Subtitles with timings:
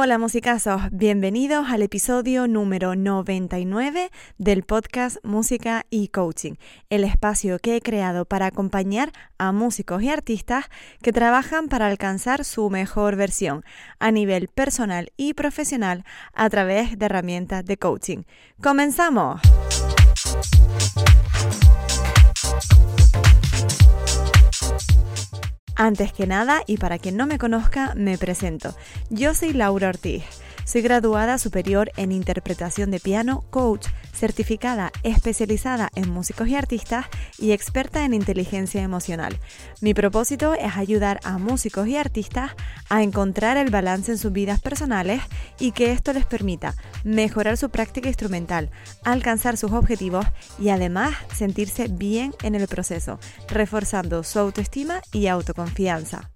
[0.00, 6.52] Hola musicazos, bienvenidos al episodio número 99 del podcast Música y Coaching,
[6.88, 10.66] el espacio que he creado para acompañar a músicos y artistas
[11.02, 13.64] que trabajan para alcanzar su mejor versión
[13.98, 18.22] a nivel personal y profesional a través de herramientas de coaching.
[18.62, 19.40] ¡Comenzamos!
[25.80, 28.74] Antes que nada, y para quien no me conozca, me presento.
[29.10, 30.24] Yo soy Laura Ortiz.
[30.68, 37.06] Soy graduada superior en interpretación de piano, coach, certificada especializada en músicos y artistas
[37.38, 39.40] y experta en inteligencia emocional.
[39.80, 42.52] Mi propósito es ayudar a músicos y artistas
[42.90, 45.22] a encontrar el balance en sus vidas personales
[45.58, 48.70] y que esto les permita mejorar su práctica instrumental,
[49.04, 50.26] alcanzar sus objetivos
[50.58, 56.30] y además sentirse bien en el proceso, reforzando su autoestima y autoconfianza.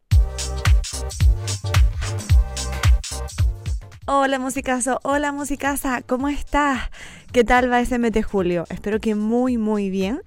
[4.05, 6.91] Hola musicazo, hola musicasa, ¿cómo estás?
[7.32, 8.66] ¿Qué tal va ese mes de julio?
[8.69, 10.20] Espero que muy muy bien.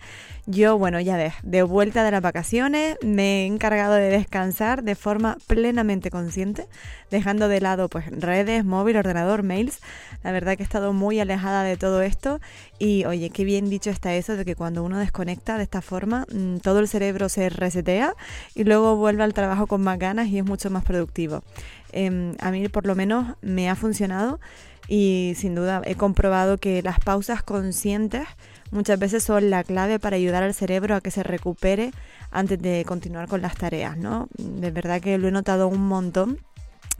[0.47, 4.95] Yo, bueno, ya ves, de vuelta de las vacaciones, me he encargado de descansar de
[4.95, 6.67] forma plenamente consciente,
[7.11, 9.81] dejando de lado pues redes, móvil, ordenador, mails.
[10.23, 12.39] La verdad que he estado muy alejada de todo esto
[12.79, 16.25] y oye, qué bien dicho está eso de que cuando uno desconecta de esta forma,
[16.31, 18.15] mm, todo el cerebro se resetea
[18.55, 21.43] y luego vuelve al trabajo con más ganas y es mucho más productivo.
[21.91, 24.39] Em, a mí por lo menos me ha funcionado
[24.87, 28.27] y sin duda he comprobado que las pausas conscientes
[28.71, 31.91] muchas veces son la clave para ayudar al cerebro a que se recupere
[32.31, 34.27] antes de continuar con las tareas, ¿no?
[34.37, 36.39] De verdad que lo he notado un montón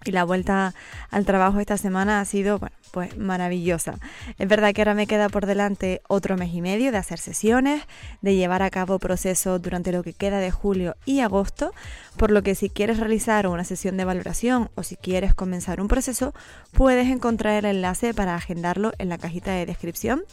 [0.05, 0.73] y la vuelta
[1.09, 3.95] al trabajo esta semana ha sido, bueno, pues maravillosa.
[4.37, 7.83] Es verdad que ahora me queda por delante otro mes y medio de hacer sesiones,
[8.21, 11.73] de llevar a cabo procesos durante lo que queda de julio y agosto,
[12.15, 15.87] por lo que si quieres realizar una sesión de valoración o si quieres comenzar un
[15.87, 16.33] proceso,
[16.71, 20.23] puedes encontrar el enlace para agendarlo en la cajita de descripción.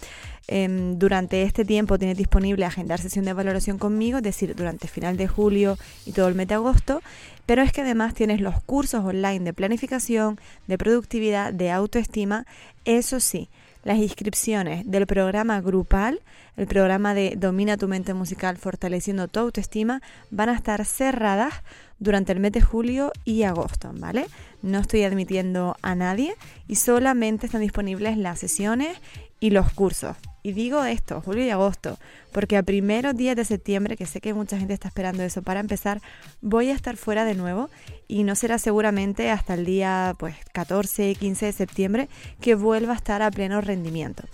[0.48, 5.16] Em, durante este tiempo tienes disponible agendar sesión de valoración conmigo, es decir, durante final
[5.16, 7.00] de julio y todo el mes de agosto,
[7.46, 12.44] pero es que además tienes los cursos online de planificación, de productividad, de autoestima,
[12.84, 13.48] eso sí,
[13.84, 16.20] las inscripciones del programa grupal,
[16.56, 21.54] el programa de Domina tu mente musical fortaleciendo tu autoestima, van a estar cerradas
[21.98, 24.26] durante el mes de julio y agosto, ¿vale?
[24.60, 26.34] No estoy admitiendo a nadie
[26.68, 28.96] y solamente están disponibles las sesiones
[29.40, 30.16] y los cursos.
[30.44, 31.98] Y digo esto, julio y agosto,
[32.32, 35.60] porque a primeros días de septiembre, que sé que mucha gente está esperando eso para
[35.60, 36.00] empezar,
[36.40, 37.70] voy a estar fuera de nuevo
[38.08, 42.08] y no será seguramente hasta el día pues 14, 15 de septiembre
[42.40, 44.24] que vuelva a estar a pleno rendimiento.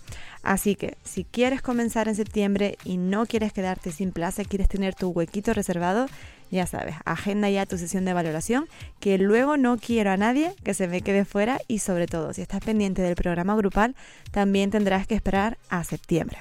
[0.42, 4.94] Así que si quieres comenzar en septiembre y no quieres quedarte sin plaza, quieres tener
[4.94, 6.06] tu huequito reservado,
[6.50, 8.66] ya sabes, agenda ya tu sesión de valoración,
[9.00, 12.42] que luego no quiero a nadie que se me quede fuera y sobre todo, si
[12.42, 13.94] estás pendiente del programa grupal,
[14.30, 16.38] también tendrás que esperar a septiembre.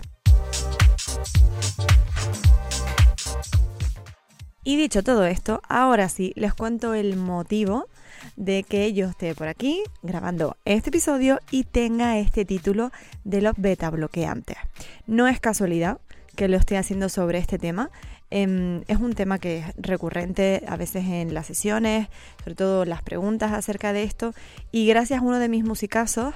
[4.63, 7.87] Y dicho todo esto, ahora sí les cuento el motivo
[8.35, 12.91] de que yo esté por aquí grabando este episodio y tenga este título
[13.23, 14.57] de los beta bloqueantes.
[15.05, 15.99] No es casualidad
[16.35, 17.89] que lo esté haciendo sobre este tema.
[18.29, 23.01] Em, es un tema que es recurrente a veces en las sesiones, sobre todo las
[23.01, 24.33] preguntas acerca de esto.
[24.71, 26.33] Y gracias a uno de mis musicazos,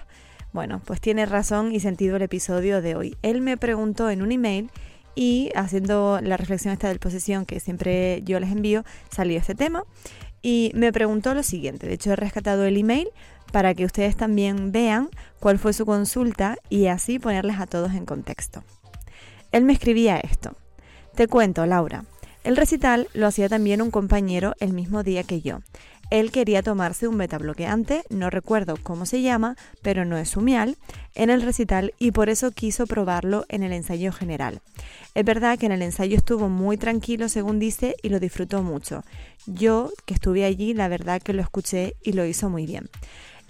[0.53, 3.17] bueno, pues tiene razón y sentido el episodio de hoy.
[3.21, 4.69] Él me preguntó en un email
[5.15, 9.83] y haciendo la reflexión esta del posesión que siempre yo les envío, salió este tema
[10.41, 11.87] y me preguntó lo siguiente.
[11.87, 13.09] De hecho, he rescatado el email
[13.51, 15.09] para que ustedes también vean
[15.39, 18.63] cuál fue su consulta y así ponerles a todos en contexto.
[19.51, 20.55] Él me escribía esto.
[21.15, 22.05] Te cuento, Laura.
[22.43, 25.59] El recital lo hacía también un compañero el mismo día que yo.
[26.09, 30.77] Él quería tomarse un metabloqueante, no recuerdo cómo se llama, pero no es sumial,
[31.15, 34.61] en el recital y por eso quiso probarlo en el ensayo general.
[35.15, 39.03] Es verdad que en el ensayo estuvo muy tranquilo, según dice, y lo disfrutó mucho.
[39.45, 42.89] Yo, que estuve allí, la verdad que lo escuché y lo hizo muy bien.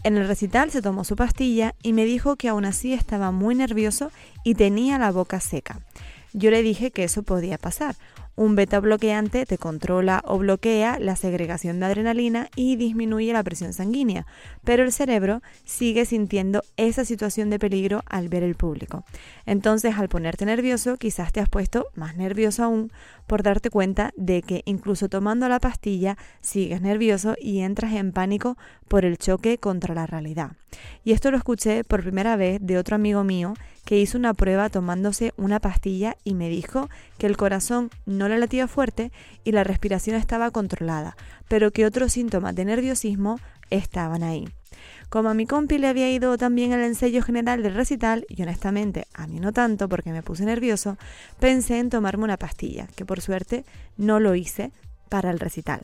[0.03, 3.55] En el recital se tomó su pastilla y me dijo que aún así estaba muy
[3.55, 4.11] nervioso
[4.43, 5.79] y tenía la boca seca.
[6.33, 7.95] Yo le dije que eso podía pasar.
[8.35, 13.73] Un beta bloqueante te controla o bloquea la segregación de adrenalina y disminuye la presión
[13.73, 14.25] sanguínea,
[14.63, 19.03] pero el cerebro sigue sintiendo esa situación de peligro al ver el público.
[19.45, 22.91] Entonces, al ponerte nervioso, quizás te has puesto más nervioso aún
[23.31, 28.57] por darte cuenta de que incluso tomando la pastilla sigues nervioso y entras en pánico
[28.89, 30.51] por el choque contra la realidad.
[31.05, 33.53] Y esto lo escuché por primera vez de otro amigo mío
[33.85, 38.37] que hizo una prueba tomándose una pastilla y me dijo que el corazón no le
[38.37, 39.13] latía fuerte
[39.45, 41.15] y la respiración estaba controlada,
[41.47, 43.39] pero que otros síntomas de nerviosismo
[43.69, 44.49] estaban ahí.
[45.11, 49.07] Como a mi compi le había ido también el ensayo general del recital, y honestamente
[49.13, 50.97] a mí no tanto porque me puse nervioso,
[51.37, 53.65] pensé en tomarme una pastilla, que por suerte
[53.97, 54.71] no lo hice
[55.09, 55.81] para el recital.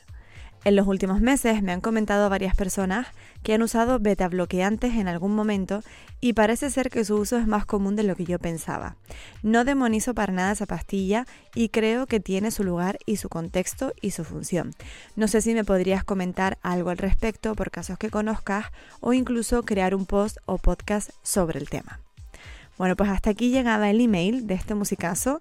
[0.63, 3.07] En los últimos meses me han comentado varias personas
[3.47, 5.81] que han usado beta bloqueantes en algún momento
[6.19, 8.97] y parece ser que su uso es más común de lo que yo pensaba.
[9.41, 13.93] No demonizo para nada esa pastilla y creo que tiene su lugar y su contexto
[14.01, 14.73] y su función.
[15.15, 18.65] No sé si me podrías comentar algo al respecto por casos que conozcas
[18.99, 22.01] o incluso crear un post o podcast sobre el tema.
[22.77, 25.39] Bueno, pues hasta aquí llegaba el email de este musicazo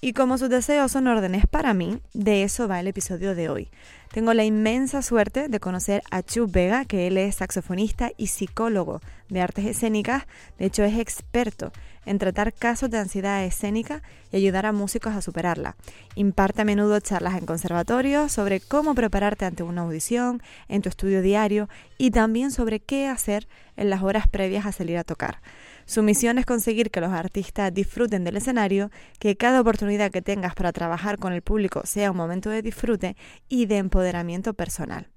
[0.00, 3.68] y como sus deseos son órdenes para mí, de eso va el episodio de hoy.
[4.12, 9.00] Tengo la inmensa suerte de conocer a Chu Vega, que él es saxofonista y psicólogo
[9.28, 10.26] de artes escénicas.
[10.58, 11.70] De hecho, es experto
[12.06, 14.02] en tratar casos de ansiedad escénica
[14.32, 15.76] y ayudar a músicos a superarla.
[16.16, 21.22] Imparte a menudo charlas en conservatorios sobre cómo prepararte ante una audición, en tu estudio
[21.22, 21.68] diario
[21.98, 25.40] y también sobre qué hacer en las horas previas a salir a tocar.
[25.90, 30.54] Su misión es conseguir que los artistas disfruten del escenario, que cada oportunidad que tengas
[30.54, 33.16] para trabajar con el público sea un momento de disfrute
[33.48, 35.08] y de empoderamiento personal.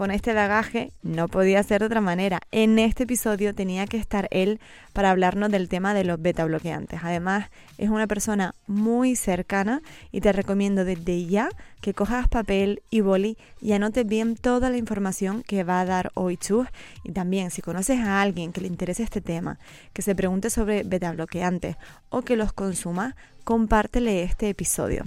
[0.00, 2.40] Con este bagaje no podía ser de otra manera.
[2.52, 4.58] En este episodio tenía que estar él
[4.94, 7.00] para hablarnos del tema de los beta bloqueantes.
[7.02, 11.50] Además, es una persona muy cercana y te recomiendo desde ya
[11.82, 16.12] que cojas papel y boli y anotes bien toda la información que va a dar
[16.14, 16.66] hoy Chus.
[17.04, 19.58] Y también, si conoces a alguien que le interese este tema,
[19.92, 21.76] que se pregunte sobre beta bloqueantes
[22.08, 25.04] o que los consuma, compártele este episodio.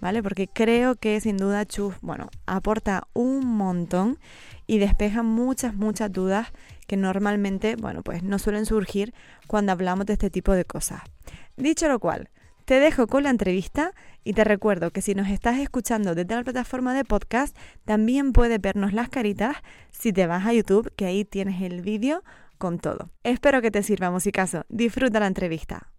[0.00, 0.22] ¿Vale?
[0.22, 4.18] Porque creo que sin duda Chus, bueno, aporta un montón
[4.66, 6.52] y despeja muchas, muchas dudas
[6.86, 9.14] que normalmente, bueno, pues no suelen surgir
[9.46, 11.02] cuando hablamos de este tipo de cosas.
[11.56, 12.30] Dicho lo cual,
[12.64, 13.92] te dejo con la entrevista
[14.24, 18.60] y te recuerdo que si nos estás escuchando desde la plataforma de podcast, también puedes
[18.60, 19.56] vernos las caritas
[19.90, 22.24] si te vas a YouTube, que ahí tienes el vídeo
[22.58, 23.10] con todo.
[23.22, 24.64] Espero que te sirva, musicazo.
[24.68, 25.92] Disfruta la entrevista.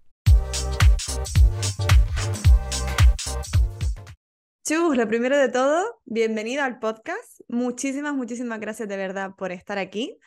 [4.67, 7.39] Chus, lo primero de todo, bienvenido al podcast.
[7.47, 10.19] Muchísimas, muchísimas gracias de verdad por estar aquí.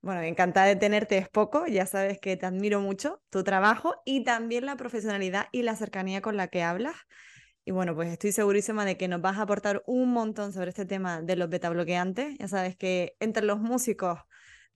[0.00, 4.24] Bueno, encantada de tenerte es poco, ya sabes que te admiro mucho tu trabajo y
[4.24, 6.94] también la profesionalidad y la cercanía con la que hablas.
[7.66, 10.86] Y bueno, pues estoy segurísima de que nos vas a aportar un montón sobre este
[10.86, 12.38] tema de los beta bloqueantes.
[12.38, 14.18] Ya sabes que entre los músicos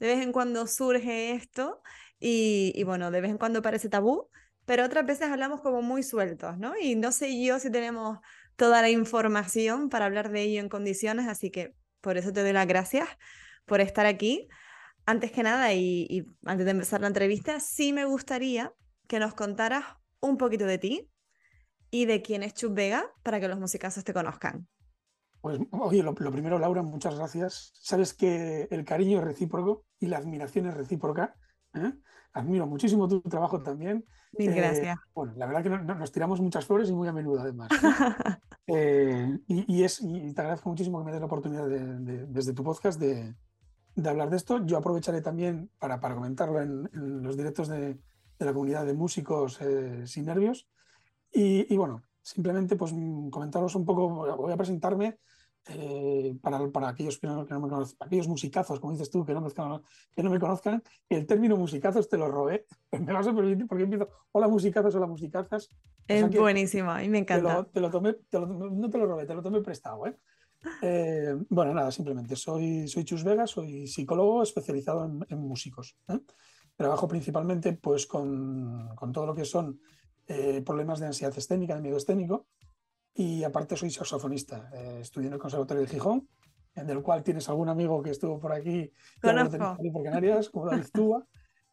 [0.01, 1.81] de vez en cuando surge esto
[2.21, 4.29] y, y bueno, de vez en cuando parece tabú,
[4.67, 6.75] pero otras veces hablamos como muy sueltos, ¿no?
[6.79, 8.19] Y no sé yo si tenemos
[8.59, 12.53] toda la información para hablar de ello en condiciones, así que por eso te doy
[12.53, 13.09] las gracias
[13.67, 14.49] por estar aquí.
[15.07, 18.75] Antes que nada, y, antes de empezar la entrevista, sí me gustaría
[19.07, 19.85] que nos contaras
[20.19, 21.09] un poquito de ti
[21.93, 24.67] y de quién es Chup Vega para que los musicazos te conozcan.
[25.41, 27.71] Pues, oye, lo, primero, Laura, muchas gracias.
[27.75, 31.37] Sabes que el cariño es recíproco y la admiración es recíproca.
[31.87, 31.95] ¿Eh?
[32.33, 34.05] Admiro muchísimo tu trabajo también.
[34.39, 34.99] Mil eh, gracias.
[35.15, 37.69] bueno, la verdad que nos tiramos muchas flores y muy a menudo además.
[38.71, 42.63] Eh, y, es, y te agradezco muchísimo que me des la oportunidad de, desde tu
[42.63, 43.35] podcast de,
[43.95, 44.63] de, hablar de esto.
[44.67, 47.99] Yo aprovecharé también para, para comentarlo en, los directos de,
[48.39, 49.59] la comunidad de músicos
[50.05, 50.69] sin nervios.
[51.33, 52.93] Y, y, bueno, simplemente pues
[53.31, 55.19] comentaros un poco, voy a presentarme
[55.71, 59.43] eh, para, para, aquellos que no, me conocen, aquellos musicazos, como dices tú, que no,
[59.43, 62.67] me, que no me conozcan, el término musicazos te lo robé.
[62.99, 65.69] Me vas a permitir porque empiezo, hola musicazos, hola musicazas.
[66.07, 67.65] Es buenísimo, y me encanta.
[67.65, 70.07] Te lo, tomé, no te lo robé, te lo tomé prestado.
[70.07, 70.17] ¿eh?
[70.81, 75.99] Eh, bueno, nada, simplemente soy, soy Chus Vega, soy psicólogo especializado en, en músicos.
[76.77, 79.81] Trabajo principalmente pues, con, con, todo lo que son
[80.65, 82.47] problemas de ansiedad escénica, de miedo escénico,
[83.19, 84.71] y aparte soy saxofonista.
[84.73, 86.29] Eh, estudié en el Conservatorio de Gijón,
[86.73, 91.27] en del cual tienes algún amigo que estuvo por aquí por Canarias, como David Túa.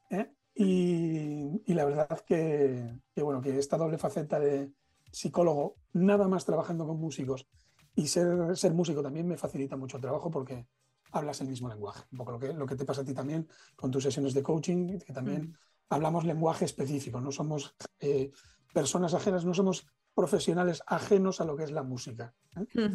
[0.10, 0.32] ¿eh?
[0.56, 4.72] Y, y, la verdad que, que, bueno, que esta doble faceta de
[5.12, 7.48] psicólogo, nada más trabajando con músicos
[7.94, 10.66] y ser, ser músico también me facilita mucho el trabajo porque
[11.12, 12.06] hablas el mismo lenguaje.
[12.12, 14.42] Un poco lo que, lo que te pasa a ti también con tus sesiones de
[14.42, 15.56] coaching, que también mm.
[15.90, 18.32] hablamos lenguaje específico, no somos eh,
[18.74, 19.86] personas ajenas, no somos
[20.16, 22.34] profesionales ajenos a lo que es la música.
[22.58, 22.88] ¿eh?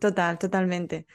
[0.00, 1.06] Total, totalmente.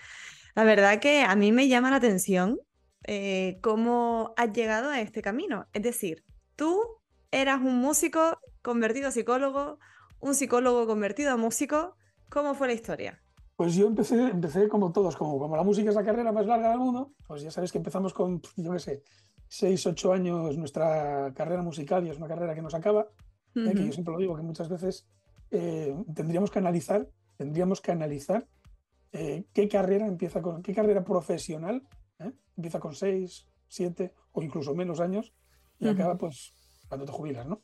[0.56, 2.60] La verdad que a mí me llama la atención
[3.04, 5.68] eh, cómo has llegado a este camino.
[5.74, 6.24] Es decir,
[6.56, 6.82] tú
[7.32, 9.80] eras un músico convertido a psicólogo,
[10.20, 11.96] un psicólogo convertido a músico.
[12.30, 13.22] ¿Cómo fue la historia?
[13.56, 16.70] Pues yo empecé, empecé como todos, como, como la música es la carrera más larga
[16.70, 19.04] del mundo, pues ya sabes que empezamos con, yo qué sé,
[19.50, 23.10] 6, 8 años nuestra carrera musical y es una carrera que nos acaba
[23.53, 25.08] que yo siempre lo digo, que muchas veces
[25.51, 28.48] eh, tendríamos que analizar, tendríamos que analizar
[29.12, 31.84] eh, qué carrera empieza con, qué carrera profesional
[32.20, 32.32] ¿eh?
[32.56, 35.34] Empieza con 6, 7 o incluso menos años
[35.79, 36.53] y acaba pues
[36.88, 37.62] cuando te jubilas, ¿no?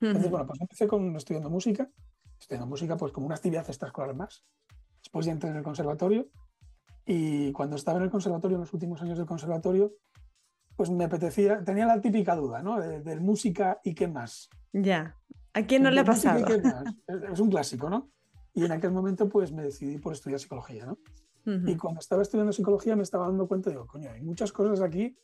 [0.00, 1.90] Entonces, bueno, pues empecé con, estudiando música,
[2.38, 4.44] estudiando música pues como una actividad extraescolar más.
[5.02, 6.28] Después ya entré en el conservatorio
[7.04, 9.94] y cuando estaba en el conservatorio, en los últimos años del conservatorio,
[10.76, 12.78] pues me apetecía, tenía la típica duda, ¿no?
[12.80, 14.50] De, música y qué más.
[14.72, 15.16] Ya.
[15.56, 16.44] ¿A quién no le ha pasado?
[17.32, 18.10] Es un clásico, ¿no?
[18.52, 20.98] Y en aquel momento pues me decidí por estudiar psicología, ¿no?
[21.46, 25.16] Y cuando estaba estudiando psicología me estaba dando cuenta, digo, coño, hay muchas cosas aquí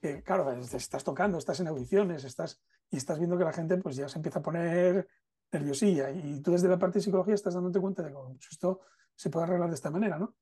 [0.00, 2.60] que, claro, estás tocando, estás en audiciones, estás,
[2.90, 5.08] y estás viendo que la gente pues ya se empieza a poner
[5.52, 6.10] nerviosilla.
[6.10, 8.80] Y tú desde la parte de psicología estás dándote cuenta de que pues, esto
[9.14, 10.34] se puede arreglar de esta manera, ¿no?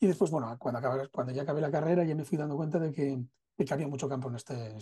[0.00, 0.80] Y después, bueno, cuando,
[1.12, 3.22] cuando ya acabé la carrera ya me fui dando cuenta de que,
[3.56, 4.74] de que había mucho campo en este,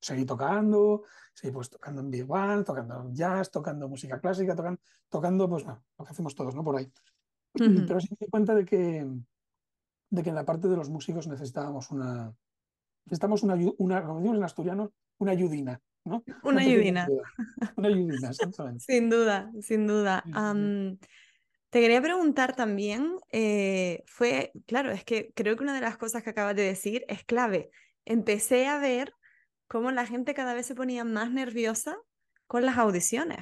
[0.00, 1.02] Seguí tocando,
[1.34, 5.84] seguí pues tocando en Big Band, tocando jazz, tocando música clásica, tocando, tocando pues bueno,
[5.98, 6.62] lo que hacemos todos, ¿no?
[6.64, 6.92] Por ahí.
[7.52, 9.06] Pero sí me di cuenta de que,
[10.10, 12.32] de que en la parte de los músicos necesitábamos una,
[13.04, 16.22] necesitamos una, una como decimos en asturiano, una ayudina, ¿no?
[16.42, 17.08] Una, ayudina.
[17.76, 18.84] Una ayudina, exactamente.
[18.86, 20.22] sin duda, sin duda.
[21.70, 26.22] te quería preguntar también, eh, fue, claro, es que creo que una de las cosas
[26.22, 27.70] que acabas de decir es clave.
[28.04, 29.14] Empecé a ver
[29.68, 31.96] cómo la gente cada vez se ponía más nerviosa
[32.46, 33.38] con las audiciones.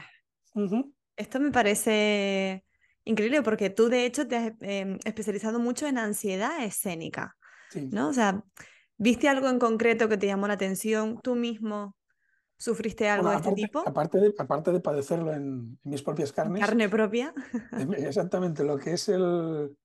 [1.16, 2.64] Esto me parece
[3.04, 7.36] increíble porque tú de hecho te has em, especializado mucho en ansiedad escénica,
[7.90, 8.08] ¿no?
[8.08, 8.42] O sea,
[8.98, 11.20] ¿viste algo en concreto que te llamó la atención?
[11.22, 11.96] ¿Tú mismo
[12.58, 13.84] sufriste algo de este tipo?
[13.86, 16.60] Aparte de, aparte de padecerlo en, mis propias carnes.
[16.60, 17.32] Carne propia.
[17.98, 19.76] Exactamente, lo que es el,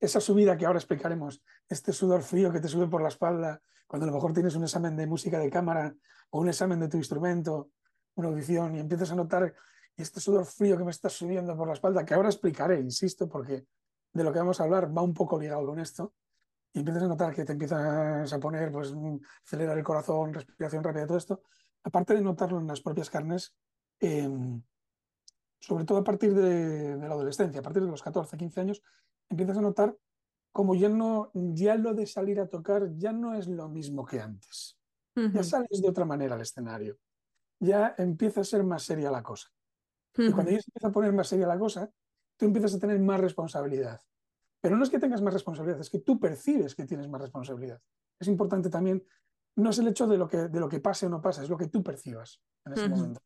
[0.00, 4.04] esa subida que ahora explicaremos, este sudor frío que te sube por la espalda, cuando
[4.04, 5.94] a lo mejor tienes un examen de música de cámara
[6.30, 7.70] o un examen de tu instrumento,
[8.16, 9.54] una audición, y empiezas a notar
[9.96, 13.66] este sudor frío que me está subiendo por la espalda, que ahora explicaré, insisto, porque
[14.12, 16.14] de lo que vamos a hablar va un poco ligado con esto,
[16.72, 18.92] y empiezas a notar que te empiezas a poner, pues,
[19.44, 21.42] acelerar el corazón, respiración rápida, todo esto,
[21.84, 23.54] aparte de notarlo en las propias carnes,
[24.00, 24.60] em,
[25.60, 28.82] sobre todo a partir de, la adolescencia, a partir de los 14, 15 años,
[29.28, 29.96] empiezas a notar
[30.54, 34.20] como ya no, ya lo de salir a tocar ya no es lo mismo que
[34.20, 34.78] antes.
[35.16, 36.96] Ya sales de otra manera al escenario.
[37.58, 39.48] Ya empieza a ser más seria la cosa.
[40.16, 41.90] Y cuando ya se empieza a poner más seria la cosa,
[42.36, 44.00] tú empiezas a tener más responsabilidad.
[44.60, 47.80] Pero no es que tengas más responsabilidad, es que tú percibes que tienes más responsabilidad.
[48.20, 49.04] Es importante también,
[49.56, 51.50] no es el hecho de lo que, de lo que pase o no pase, es
[51.50, 53.20] lo que tú percibas en ese momento.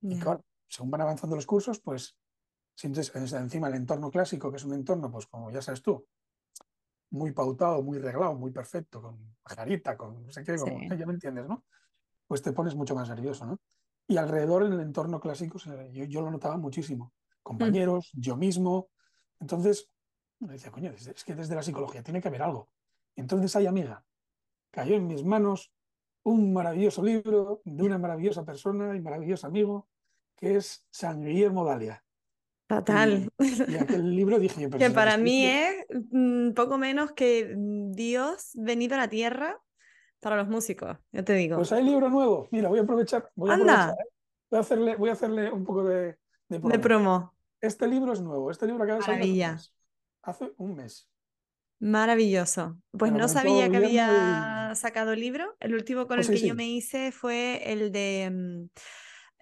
[0.00, 2.16] Y claro, según van avanzando los cursos, pues
[2.76, 6.06] sientes encima el entorno clásico, que es un entorno, pues como ya sabes tú,
[7.12, 11.12] muy pautado, muy reglado, muy perfecto, con jarita, con no sé qué, como, ya me
[11.12, 11.64] entiendes, ¿no?
[12.26, 13.60] Pues te pones mucho más nervioso, ¿no?
[14.08, 15.58] Y alrededor en el entorno clásico
[15.92, 17.12] yo, yo lo notaba muchísimo.
[17.42, 18.88] Compañeros, yo mismo.
[19.40, 19.88] Entonces,
[20.40, 22.68] me decía, coño, es que desde la psicología tiene que haber algo.
[23.14, 24.04] Entonces hay amiga.
[24.70, 25.72] Cayó en mis manos
[26.24, 29.88] un maravilloso libro de una maravillosa persona y maravilloso amigo,
[30.36, 32.02] que es San Guillermo Dalia.
[32.76, 33.30] Total.
[33.38, 38.94] Y, aquel libro dije yo, que para mí es mm, poco menos que Dios venido
[38.94, 39.60] a la tierra
[40.20, 41.56] para los músicos, yo te digo.
[41.56, 42.48] Pues hay libro nuevo.
[42.50, 43.30] Mira, voy a aprovechar.
[43.34, 43.96] Voy a, Anda.
[43.98, 44.04] ¿eh?
[44.50, 46.16] voy a, hacerle, voy a hacerle un poco de,
[46.48, 47.34] de, promo.
[47.60, 48.50] Este libro es nuevo.
[48.50, 49.46] Este libro acaba de salir
[50.22, 51.10] hace un mes.
[51.78, 52.78] Maravilloso.
[52.92, 55.56] Pues no sabía que había sacado libro.
[55.60, 58.64] El último con oh, el que yo me hice fue el de, mm,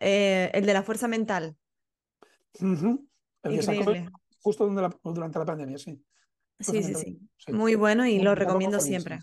[0.01, 1.57] eh, el de la fuerza mental.
[3.43, 4.67] El justo
[5.03, 6.03] durante la pandemia, sí.
[6.59, 6.95] Sí, sí,
[7.39, 9.21] sí, Muy bueno y lo recomiendo siempre.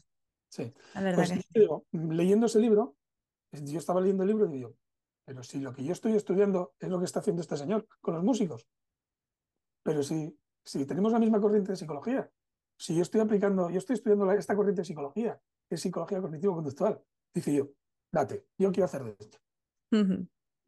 [0.50, 0.74] Sí.
[0.96, 2.96] La verdad pues, digo, leyendo ese libro,
[3.52, 4.76] yo estaba leyendo el libro y digo,
[5.26, 8.16] pero si lo que yo estoy estudiando es lo que está haciendo este señor con
[8.16, 8.68] los músicos,
[9.84, 12.30] pero si, si tenemos la misma corriente de psicología,
[12.78, 17.02] si yo estoy aplicando, yo estoy estudiando esta corriente de psicología, que es psicología cognitivo-conductual,
[17.34, 17.70] dice yo,
[18.12, 19.38] date, yo quiero hacer de esto.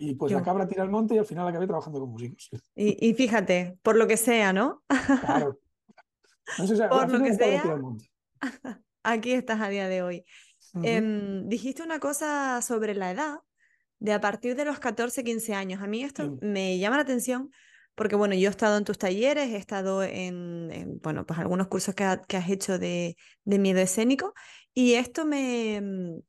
[0.01, 2.49] Y pues la cabra tira al monte y al final acabé trabajando con músicos.
[2.73, 4.81] Y, fíjate, por lo que sea, ¿no?
[4.87, 5.59] Claro.
[6.89, 7.63] por lo que sea.
[9.03, 10.23] Aquí estás a día de hoy.
[10.83, 13.39] Em, dijiste una cosa sobre la edad,
[13.99, 15.81] de a partir de los 14, 15 años.
[15.81, 17.51] A mí esto me llama la atención
[17.93, 21.93] porque, bueno, yo he estado en tus talleres, he estado en, bueno, pues algunos cursos
[21.93, 24.33] que, has hecho de, de, miedo escénico
[24.73, 26.21] y esto me,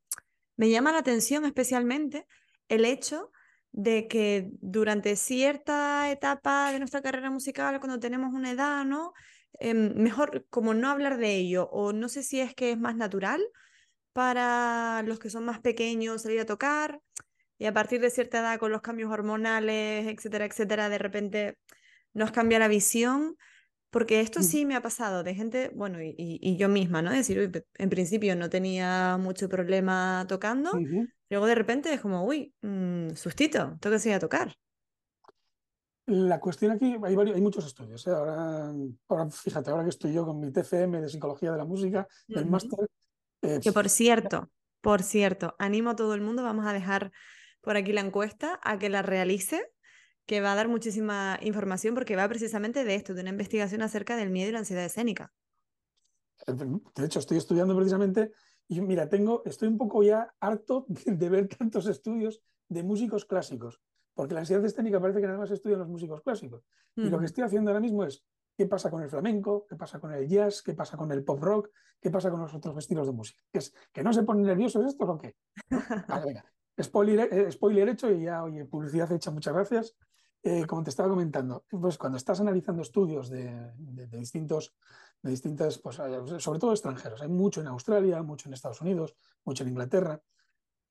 [0.57, 2.27] me llama la atención especialmente
[2.67, 3.31] el hecho
[3.71, 9.13] de que durante cierta etapa de nuestra carrera musical, cuando tenemos una edad, ¿no?
[9.59, 12.95] Em, mejor como no hablar de ello, o no sé si es que es más
[12.95, 13.41] natural
[14.13, 16.99] para los que son más pequeños salir a tocar,
[17.57, 21.57] y a partir de cierta edad con los cambios hormonales, etcétera, etcétera, de repente
[22.13, 23.37] nos cambia la visión.
[23.91, 27.11] Porque esto sí me ha pasado de gente, bueno, y, yo misma, ¿no?
[27.11, 30.71] Es decir, en principio no tenía mucho problema tocando,
[31.29, 34.55] luego de repente es como, uy, mmm, sustito, tengo que seguir a tocar.
[36.05, 38.07] La cuestión aquí, hay, hay muchos estudios.
[38.07, 38.11] ¿eh?
[38.11, 38.73] Ahora,
[39.09, 42.45] ahora, fíjate, ahora que estoy yo con mi TFM de Psicología de la Música, del
[42.47, 42.89] máster.
[43.41, 47.11] Eh, que por cierto, por cierto, animo a todo el mundo, vamos a dejar
[47.61, 49.71] por aquí la encuesta a que la realice
[50.25, 54.15] que va a dar muchísima información porque va precisamente de esto, de una investigación acerca
[54.15, 55.33] del miedo y la ansiedad escénica.
[56.47, 58.31] De hecho, estoy estudiando precisamente
[58.67, 63.81] y mira, tengo, estoy un poco ya harto de ver tantos estudios de músicos clásicos,
[64.13, 66.63] porque la ansiedad escénica parece que nada más estudian los músicos clásicos.
[66.95, 68.25] Y lo que estoy haciendo ahora mismo es
[68.57, 71.41] qué pasa con el flamenco, qué pasa con el jazz, qué pasa con el pop
[71.41, 73.41] rock, qué pasa con los otros estilos de música.
[73.51, 75.35] ¿Es que no se ponen nerviosos estos o qué?
[76.07, 76.45] Vale, venga.
[76.81, 79.95] Spoiler, eh, spoiler hecho y ya, oye, publicidad hecha, muchas gracias.
[80.43, 83.73] Eh, como te estaba comentando, pues cuando estás analizando estudios de,
[84.09, 84.73] distintos,
[85.21, 89.15] de distintas, pues, eh, sobre todo extranjeros, hay mucho en Australia, mucho en Estados Unidos,
[89.45, 90.19] mucho en Inglaterra,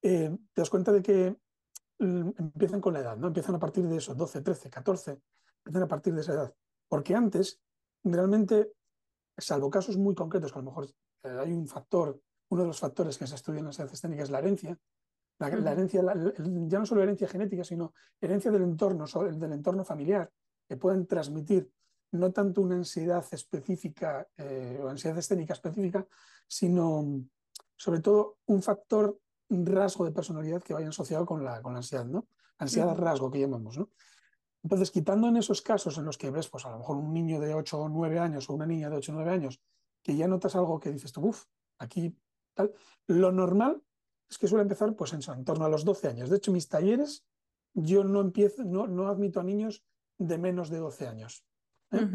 [0.02, 1.36] eh, te das cuenta de que
[1.98, 3.26] mm, empiezan con la edad, ¿no?
[3.26, 5.20] Empiezan a partir de eso, 12, 13, 14,
[5.64, 6.54] empiezan a partir de esa edad.
[6.88, 7.60] Porque antes,
[8.04, 8.72] realmente,
[9.36, 10.86] salvo casos muy concretos, que a lo mejor
[11.24, 14.30] hay un factor, uno de los factores que se estudia en las edades técnicas es
[14.30, 14.78] la herencia,
[15.48, 20.30] la, herencia, ya no solo herencia genética, sino herencia del entorno, del entorno familiar,
[20.68, 21.70] que pueden transmitir
[22.12, 26.06] no tanto una ansiedad específica eh, o ansiedad escénica específica,
[26.46, 27.24] sino
[27.76, 29.18] sobre todo un factor,
[29.48, 32.26] un rasgo de personalidad que vaya asociado con la, con la ansiedad, ¿no?
[32.58, 33.90] Ansiedad rasgo que llamamos, ¿no?
[34.62, 37.40] Entonces, quitando en esos casos en los que ves, pues a lo mejor un niño
[37.40, 39.62] de 8 o 9 años o una niña de 8 o 9 años,
[40.02, 41.46] que ya notas algo que dices tú, uff,
[41.78, 42.14] aquí
[42.52, 42.74] tal,
[43.06, 43.82] lo normal
[44.30, 46.30] es que suele empezar pues en, torno a los 12 años.
[46.30, 47.24] De hecho, mis talleres
[47.74, 49.84] yo no empiezo, no, no admito a niños
[50.18, 51.44] de menos de 12 años.
[51.92, 52.08] ¿eh?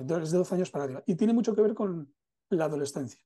[0.00, 1.02] Entonces, de 12 años para arriba.
[1.06, 2.12] Y tiene mucho que ver con
[2.50, 3.24] la adolescencia.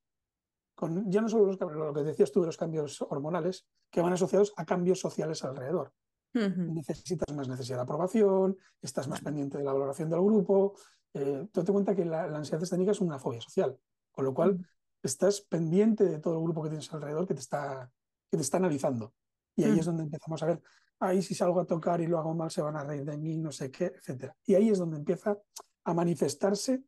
[0.75, 4.53] Con, ya no solo lo que decías tú de los cambios hormonales, que van asociados
[4.57, 5.93] a cambios sociales alrededor.
[6.33, 10.73] Necesitas más necesidad de aprobación, estás más pendiente de la valoración del grupo.
[11.13, 13.77] Eh, tú te cuenta que la, ansiedad escénica es una fobia social,
[14.11, 14.67] con lo cual
[15.03, 17.91] estás pendiente de todo el grupo que tienes alrededor que te está
[18.33, 19.13] que te está analizando.
[19.55, 19.89] Y ahí es mm.
[19.89, 20.61] donde empezamos a ver,
[20.99, 23.37] ahí si salgo a tocar y lo hago mal se van a reír de mí,
[23.37, 24.33] no sé qué, etc.
[24.47, 25.37] Y ahí es donde empieza
[25.83, 26.81] a manifestarse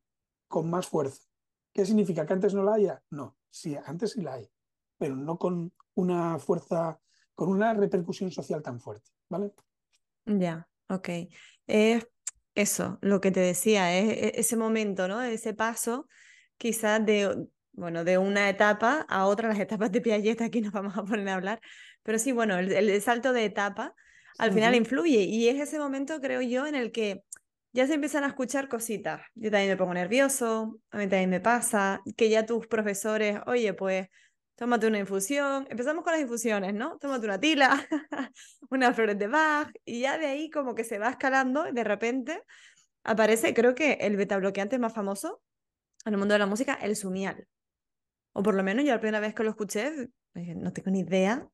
[0.47, 1.21] con más fuerza.
[1.71, 2.25] ¿Qué significa?
[2.25, 3.03] ¿Que antes no la haya?
[3.11, 4.49] No, sí, antes sí la hay,
[4.97, 6.99] pero no con una fuerza,
[7.35, 9.53] con una repercusión social tan fuerte, ¿vale?
[10.25, 11.09] Ya, ok.
[11.67, 12.07] Es
[12.55, 15.21] eso, lo que te decía, es e, ese momento, ¿no?
[15.21, 16.07] Ese paso
[16.57, 20.97] quizás de, bueno, de una etapa a otra, las etapas de Piaget, aquí nos vamos
[20.97, 21.61] a poner a hablar,
[22.03, 23.93] pero sí, bueno, el, salto de etapa
[24.37, 27.23] al final influye y es ese momento, creo yo, en el que
[27.73, 29.21] ya se empiezan a escuchar cositas.
[29.35, 33.73] Yo también me pongo nervioso, a mí también me pasa, que ya tus profesores, oye,
[33.73, 34.07] pues
[34.55, 36.97] tómate una infusión, empezamos con las infusiones, ¿no?
[36.99, 37.85] Tómate una tila,
[38.69, 41.83] unas flores de Bach, y ya de ahí como que se va escalando, y de
[41.83, 42.41] repente
[43.03, 45.41] aparece, creo que el beta bloqueante más famoso
[46.05, 47.47] en el mundo de la música, el sumial.
[48.37, 51.47] O por lo menos yo la primera vez que lo escuché, no tengo ni idea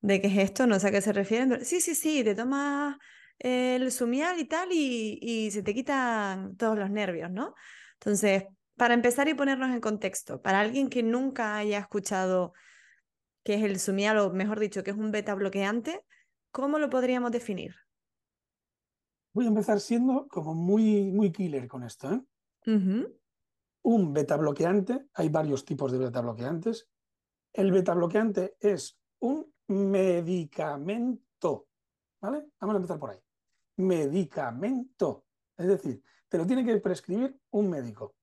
[0.00, 2.34] de qué es esto, no sé a qué se refieren, pero sí, sí, sí, te
[2.34, 2.96] tomas
[3.38, 7.54] el sumial y tal y, y se te quitan todos los nervios, ¿no?
[7.94, 8.44] Entonces,
[8.76, 12.54] para empezar y ponernos en contexto, para alguien que nunca haya escuchado
[13.44, 16.02] qué es el sumial, o mejor dicho, que es un beta bloqueante,
[16.50, 17.76] ¿cómo lo podríamos definir?
[19.32, 22.12] Voy a empezar siendo como muy, muy killer con esto.
[22.12, 22.20] ¿eh?
[23.82, 26.88] Un beta bloqueante, hay varios tipos de beta bloqueantes.
[27.52, 31.68] El beta bloqueante es un medicamento,
[32.20, 32.46] ¿vale?
[32.60, 33.18] Vamos a empezar por ahí.
[33.76, 35.24] Medicamento,
[35.56, 38.14] es decir, te lo tiene que prescribir un médico.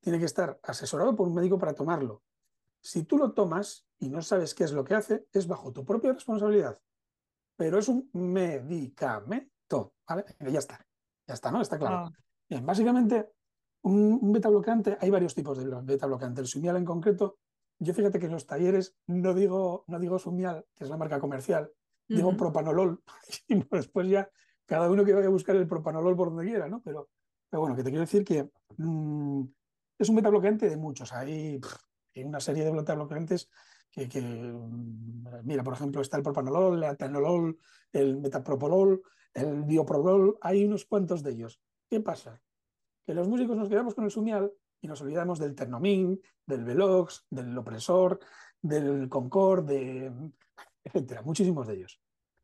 [0.00, 2.22] Tiene que estar asesorado por un médico para tomarlo.
[2.80, 5.84] Si tú lo tomas y no sabes qué es lo que hace, es bajo tu
[5.84, 6.80] propia responsabilidad.
[7.56, 10.24] Pero es un medicamento, ¿vale?
[10.40, 10.86] Ya está,
[11.26, 11.62] ya está, ¿no?
[11.62, 11.96] Está claro.
[11.96, 12.12] Ah.
[12.48, 13.35] Bien, básicamente
[13.86, 16.40] un, beta bloqueante, hay varios tipos de beta bloqueante.
[16.40, 17.38] El Sumial en concreto,
[17.78, 21.20] yo fíjate que en los talleres no digo, no digo Sumial, que es la marca
[21.20, 21.70] comercial,
[22.08, 23.02] digo propanolol.
[23.48, 24.28] y después ya
[24.64, 26.82] cada uno que vaya a buscar el propanolol por donde quiera, ¿no?
[26.82, 27.10] Pero,
[27.48, 29.42] pero bueno, que te quiero decir que mm,
[29.98, 31.12] es un beta bloqueante de muchos.
[31.12, 31.60] Hay,
[32.14, 33.48] hay una serie de beta bloqueantes
[33.88, 37.56] que, que, mm, mira, por ejemplo, está el propanolol, el atenolol,
[37.92, 39.00] el metapropolol,
[39.32, 41.60] el bioprolol, hay unos cuantos de ellos.
[41.88, 42.42] ¿Qué pasa?
[43.06, 47.26] Que los músicos nos quedamos con el sumial y nos olvidamos del ternomín, del velox,
[47.30, 48.18] del opresor,
[48.60, 50.12] del concord, de,
[50.82, 52.00] etcétera, muchísimos de ellos.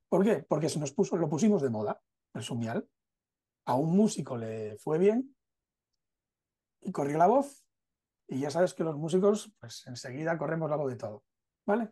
[0.09, 0.44] ¿Por qué?
[0.48, 2.01] Porque se nos puso, lo pusimos de moda,
[2.35, 2.87] el sumial.
[3.64, 5.37] A un músico le fue bien
[6.81, 7.64] Y corrió la voz,
[8.29, 11.25] y ya sabes que los músicos, pues enseguida corremos la voz de todo.
[11.66, 11.90] ¿Vale?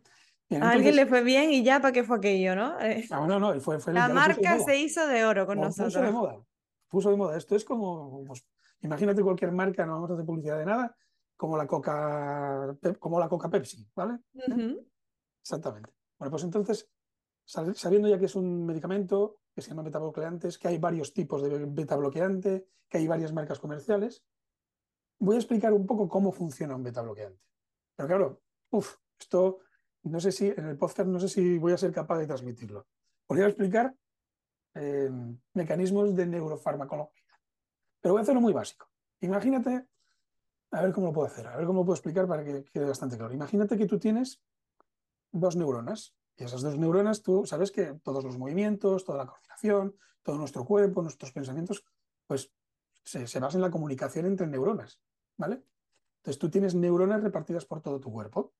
[0.49, 2.79] Bien, a alguien le fue bien y ya para qué fue aquello, ¿no?
[2.81, 5.93] Eh, ah, no, no, fue, fue la marca se hizo de oro con nosotros.
[5.93, 6.45] Puso de moda,
[6.89, 7.37] puso de moda.
[7.37, 8.45] Esto es como, pues,
[8.81, 10.95] imagínate cualquier marca, no vamos a hacer publicidad de nada,
[11.35, 14.19] como la Coca, como la Coca Pepsi, ¿vale?
[15.41, 15.89] Exactamente.
[16.19, 16.89] Bueno, pues entonces,
[17.43, 21.65] sabiendo ya que es un medicamento que se llama betabloqueantes, que hay varios tipos de
[21.65, 24.23] betabloqueante, que hay varias marcas comerciales,
[25.19, 27.41] voy a explicar un poco cómo funciona un betabloqueante.
[27.95, 28.41] Pero claro,
[28.71, 29.59] uff, esto
[30.03, 32.87] no sé si en el podcast no sé si voy a ser capaz de transmitirlo.
[33.27, 33.95] Os voy a explicar
[34.73, 35.09] eh,
[35.53, 37.20] mecanismos de neurofarmacología.
[38.01, 38.89] Pero voy a hacerlo muy básico.
[39.21, 39.87] Imagínate,
[40.71, 42.85] a ver cómo lo puedo hacer, a ver cómo lo puedo explicar para que quede
[42.85, 43.33] bastante claro.
[43.33, 44.41] Imagínate que tú tienes
[45.31, 49.95] dos neuronas y esas dos neuronas tú sabes que todos los movimientos, toda la coordinación,
[50.23, 51.85] todo nuestro cuerpo, nuestros pensamientos,
[52.25, 52.51] pues
[53.03, 54.99] se, basan en la comunicación entre neuronas,
[55.37, 55.63] ¿vale?
[56.17, 58.53] Entonces tú tienes neuronas repartidas por todo tu cuerpo.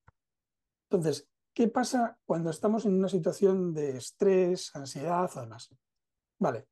[0.89, 5.69] Entonces, ¿qué pasa cuando estamos en una situación de estrés, ansiedad o demás?
[6.39, 6.67] Vale,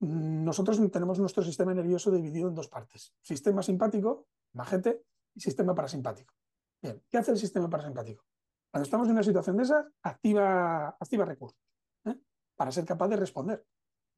[0.00, 3.14] nosotros tenemos nuestro sistema nervioso dividido en dos partes.
[3.20, 5.02] Sistema simpático, majete,
[5.34, 6.34] y sistema parasimpático.
[6.82, 8.24] Bien, ¿qué hace el sistema parasimpático?
[8.70, 11.58] Cuando estamos en una situación de esas, activa, activa recursos
[12.04, 12.16] ¿eh?
[12.56, 13.64] para ser capaz de responder.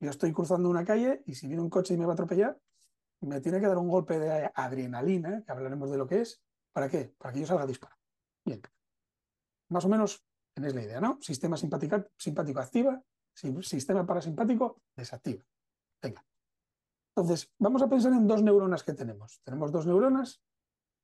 [0.00, 2.58] Yo estoy cruzando una calle y si viene un coche y me va a atropellar,
[3.20, 6.42] me tiene que dar un golpe de adrenalina, que hablaremos de lo que es.
[6.72, 7.14] ¿Para qué?
[7.18, 7.96] Para que yo salga disparo.
[8.44, 8.62] Bien.
[9.68, 11.18] Más o menos tenéis la idea, ¿no?
[11.20, 13.02] Sistema simpático activa,
[13.34, 15.44] sistema parasimpático desactiva.
[16.02, 16.24] Venga.
[17.14, 19.40] Entonces, vamos a pensar en dos neuronas que tenemos.
[19.44, 20.42] Tenemos dos neuronas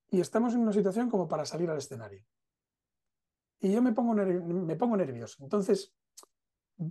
[0.09, 2.23] y estamos en una situación como para salir al escenario.
[3.59, 5.43] Y yo me pongo, me pongo nervioso.
[5.43, 5.93] Entonces,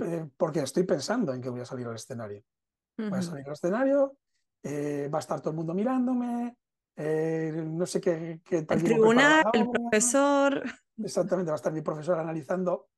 [0.00, 2.42] eh, porque estoy pensando en que voy a salir al escenario.
[2.96, 4.16] Voy a salir al escenario,
[4.62, 6.56] eh, va a estar todo el mundo mirándome,
[6.96, 10.62] eh, no sé qué, qué El tribunal, el profesor.
[10.96, 12.88] Exactamente, va a estar mi profesor analizando.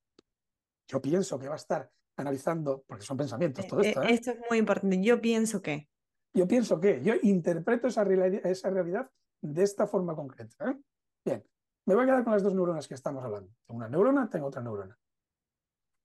[0.86, 4.02] Yo pienso que va a estar analizando, porque son pensamientos, todo esto.
[4.02, 5.00] Esto es muy importante.
[5.02, 5.88] Yo pienso que.
[6.34, 7.02] Yo pienso que.
[7.02, 10.76] Yo interpreto esa, esa realidad de esta forma concreta.
[11.24, 11.44] Bien,
[11.86, 13.50] me voy a quedar con las dos neuronas que estamos hablando.
[13.66, 14.98] Tengo una neurona, tengo otra neurona.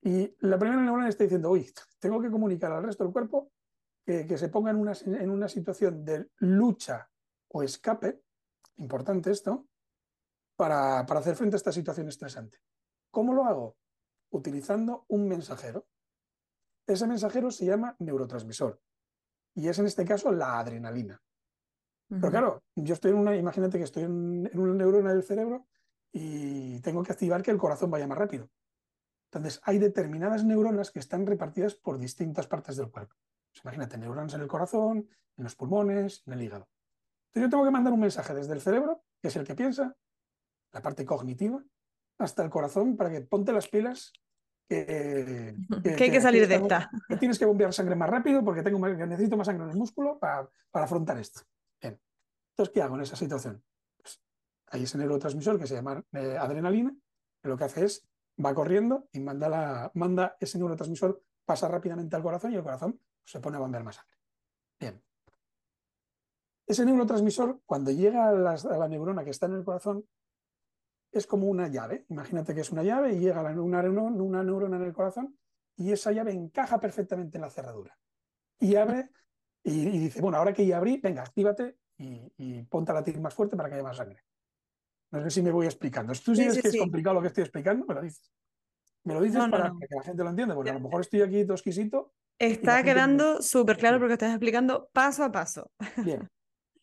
[0.02, 3.52] Y la primera neurona está diciendo, uy, tengo que comunicar al resto del cuerpo
[4.04, 7.10] que, se ponga en una, en una situación de lucha
[7.48, 8.20] o escape,
[8.76, 9.66] importante esto,
[10.56, 12.58] para, hacer frente a esta situación estresante.
[13.10, 13.76] ¿Cómo lo hago?
[14.30, 15.86] Utilizando un mensajero.
[16.86, 18.80] Ese mensajero se llama neurotransmisor
[19.54, 21.22] y es en este caso la adrenalina.
[22.08, 25.66] Pero claro, yo estoy en una, imagínate que estoy en, una neurona del cerebro
[26.12, 28.50] y tengo que activar que el corazón vaya más rápido.
[29.32, 33.16] Entonces, hay determinadas neuronas que están repartidas por distintas partes del cuerpo.
[33.50, 36.68] Pues imagínate, neuronas en el corazón, en los pulmones, en el hígado.
[37.28, 39.96] Entonces, yo tengo que mandar un mensaje desde el cerebro, que es el que piensa,
[40.72, 41.64] la parte cognitiva,
[42.18, 44.12] hasta el corazón para que ponte las pilas.
[45.82, 46.90] Que, hay que salir de esta.
[47.08, 50.18] Que tienes que bombear sangre más rápido porque tengo necesito más sangre en el músculo
[50.18, 51.42] para, afrontar esto.
[51.80, 52.00] Bien.
[52.50, 53.62] Entonces, ¿qué hago en esa situación?
[53.96, 54.20] Pues,
[54.68, 56.94] hay ese neurotransmisor que se llama eh, adrenalina,
[57.42, 58.06] que lo que hace es,
[58.44, 63.00] va corriendo y manda, la, manda ese neurotransmisor, pasa rápidamente al corazón y el corazón
[63.24, 64.18] se pone a bombear más sangre.
[64.80, 65.02] Bien.
[66.66, 70.04] Ese neurotransmisor, cuando llega a la neurona que está en el corazón,
[71.18, 72.06] es como una llave.
[72.08, 75.36] Imagínate que es una llave y llega una, una neurona en el corazón
[75.76, 77.98] y esa llave encaja perfectamente en la cerradura.
[78.58, 79.10] Y abre
[79.62, 83.56] y, dice, bueno, ahora que ya abrí, venga, actívate y, ponte a latir más fuerte
[83.56, 84.22] para que haya más sangre.
[85.10, 86.12] No sé si me voy explicando.
[86.12, 88.32] tú sí, que es complicado lo que estoy explicando, me lo dices.
[89.04, 91.44] Me lo dices para, que la gente lo entienda, porque a lo mejor estoy aquí
[91.44, 92.14] tosquisito.
[92.38, 95.70] Está quedando súper claro porque estás explicando paso a paso.
[95.98, 96.28] Bien.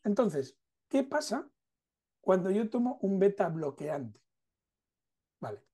[0.04, 0.56] Entonces,
[0.88, 1.51] ¿qué pasa
[2.22, 4.22] cuando yo tomo un beta bloqueante.
[5.40, 5.66] Vale.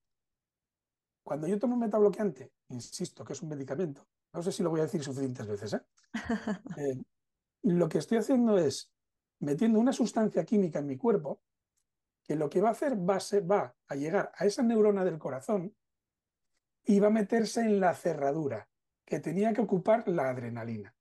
[1.22, 4.70] Cuando yo tomo un beta bloqueante, insisto que es un medicamento, no sé si lo
[4.70, 5.82] voy a decir suficientes veces, ¿eh?
[6.78, 7.02] Eh,
[7.62, 8.92] lo que estoy haciendo es
[9.40, 11.42] metiendo una sustancia química en mi cuerpo
[12.24, 15.18] que lo que va a hacer va a, va a llegar a esa neurona del
[15.18, 15.74] corazón
[16.84, 18.68] y va a meterse en la cerradura
[19.04, 20.94] que tenía que ocupar la adrenalina.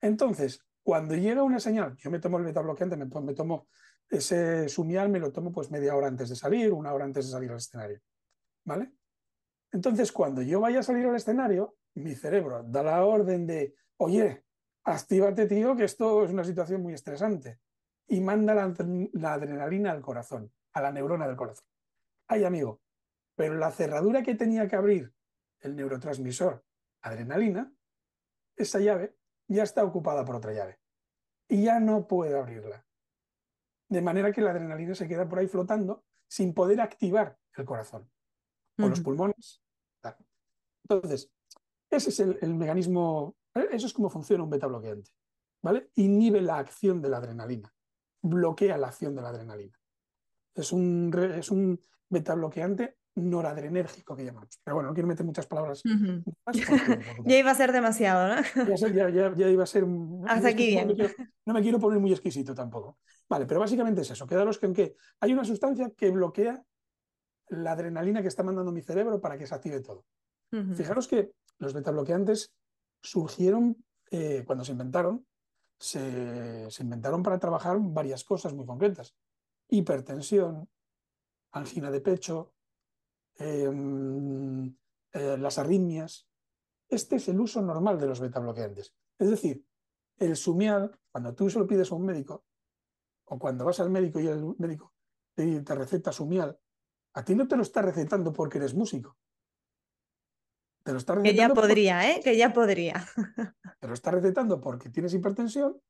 [0.00, 3.68] Entonces, cuando llega una señal, yo me tomo el beta bloqueante, me, me tomo
[4.10, 7.32] ese sumial me lo tomo pues media hora antes de salir, una hora antes de
[7.32, 8.00] salir al escenario.
[8.64, 8.92] ¿Vale?
[9.72, 14.44] Entonces, cuando yo vaya a salir al escenario, mi cerebro da la orden de, oye,
[14.84, 17.60] actívate, tío, que esto es una situación muy estresante.
[18.08, 18.74] Y manda la,
[19.12, 21.66] la adrenalina al corazón, a la neurona del corazón.
[22.26, 22.80] Ay, amigo,
[23.36, 25.14] pero la cerradura que tenía que abrir
[25.60, 26.64] el neurotransmisor
[27.02, 27.72] adrenalina,
[28.56, 30.78] esa llave ya está ocupada por otra llave.
[31.48, 32.86] y ya no puede abrirla.
[33.90, 38.08] De manera que la adrenalina se queda por ahí flotando sin poder activar el corazón
[38.78, 39.62] o los pulmones.
[40.88, 41.30] Entonces,
[41.90, 45.10] ese es el, mecanismo, eso es cómo funciona un beta bloqueante.
[45.60, 45.90] ¿vale?
[45.96, 47.74] Inhibe la acción de la adrenalina,
[48.22, 49.78] bloquea la acción de la adrenalina.
[50.54, 54.60] Es un, es un beta bloqueante noradrenérgico que llamamos.
[54.62, 55.82] Pero bueno, no quiero meter muchas palabras.
[57.24, 58.42] ya iba a ser demasiado, ¿no?
[59.36, 59.84] ya, iba a ser...
[60.26, 60.88] Hasta aquí bien.
[61.46, 62.98] No me, quiero, poner muy exquisito tampoco.
[63.28, 64.26] Vale, pero básicamente es eso.
[64.26, 66.62] Quedaros que en que hay una sustancia que bloquea
[67.48, 70.04] la adrenalina que está mandando mi cerebro para que se active todo.
[70.74, 72.52] Fijaros que los betabloqueantes
[73.02, 73.76] surgieron
[74.10, 75.24] eh, cuando se inventaron,
[75.78, 79.14] se, inventaron para trabajar varias cosas muy concretas.
[79.68, 80.68] Hipertensión,
[81.52, 82.52] angina de pecho,
[83.40, 84.68] em,
[85.12, 86.28] eh, las arritmias.
[86.88, 88.94] Este es el uso normal de los betabloqueantes.
[89.18, 89.64] Es decir,
[90.18, 92.44] el sumial, cuando tú se lo pides a un médico,
[93.24, 94.92] o cuando vas al médico y el médico
[95.34, 96.58] te, te receta sumial,
[97.14, 99.16] a ti no te lo está recetando porque eres músico.
[100.82, 101.32] Te lo está recetando.
[101.32, 102.20] Que ya podría, ¿eh?
[102.22, 103.06] Que ya podría.
[103.80, 105.80] Te lo está recetando porque tienes hipertensión,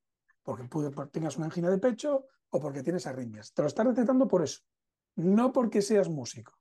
[0.43, 0.69] porque
[1.11, 3.53] tengas una angina de pecho o porque tienes arritmias.
[3.53, 4.61] Te lo está recetando por eso,
[5.17, 6.60] no porque seas músico.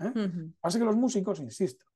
[0.00, 0.52] ¿Eh?
[0.60, 1.86] Pasa que los músicos, insisto,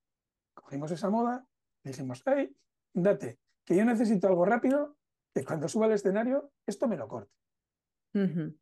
[0.54, 1.46] cogimos esa moda
[1.84, 2.54] y dijimos, hey,
[2.92, 4.96] date, que yo necesito algo rápido,
[5.34, 7.32] que cuando suba al escenario, esto me lo corte.
[8.14, 8.54] ¿Eh?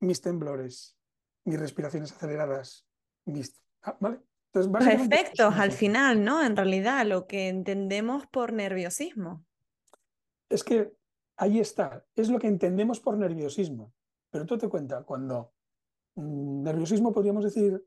[0.00, 0.96] Mis temblores,
[1.44, 2.86] mis respiraciones aceleradas,
[3.26, 3.60] mis...
[3.82, 3.98] Ah,
[4.92, 6.42] efectos al final, ¿no?
[6.42, 9.44] En realidad, lo que entendemos por nerviosismo.
[10.48, 10.94] Es que
[11.36, 13.92] ahí está, es lo que entendemos por nerviosismo.
[14.30, 15.52] Pero tú te cuenta, cuando
[16.14, 17.84] mm, nerviosismo podríamos decir,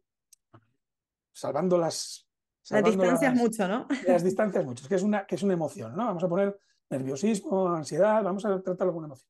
[1.37, 2.27] salvando las...
[2.69, 3.87] las distancias mucho, ¿no?
[4.07, 6.05] Las distancias mucho, es que es, una, que es una emoción, ¿no?
[6.05, 9.29] Vamos a poner nerviosismo, ansiedad, vamos a tratarlo como una emoción.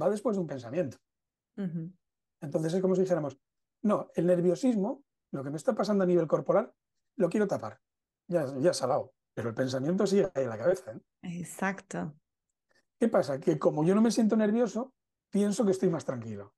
[0.00, 0.96] Va después de un pensamiento.
[2.40, 3.38] Entonces es como si dijéramos,
[3.82, 6.72] no, el nerviosismo lo que me está pasando a nivel corporal,
[7.16, 7.80] lo quiero tapar.
[8.28, 9.14] Ya, ya salado.
[9.34, 10.92] Pero el pensamiento sigue ahí en la cabeza.
[10.92, 11.00] ¿eh?
[11.22, 12.14] Exacto.
[12.98, 13.38] ¿Qué pasa?
[13.38, 14.92] Que como yo no me siento nervioso,
[15.30, 16.54] pienso que estoy más tranquilo.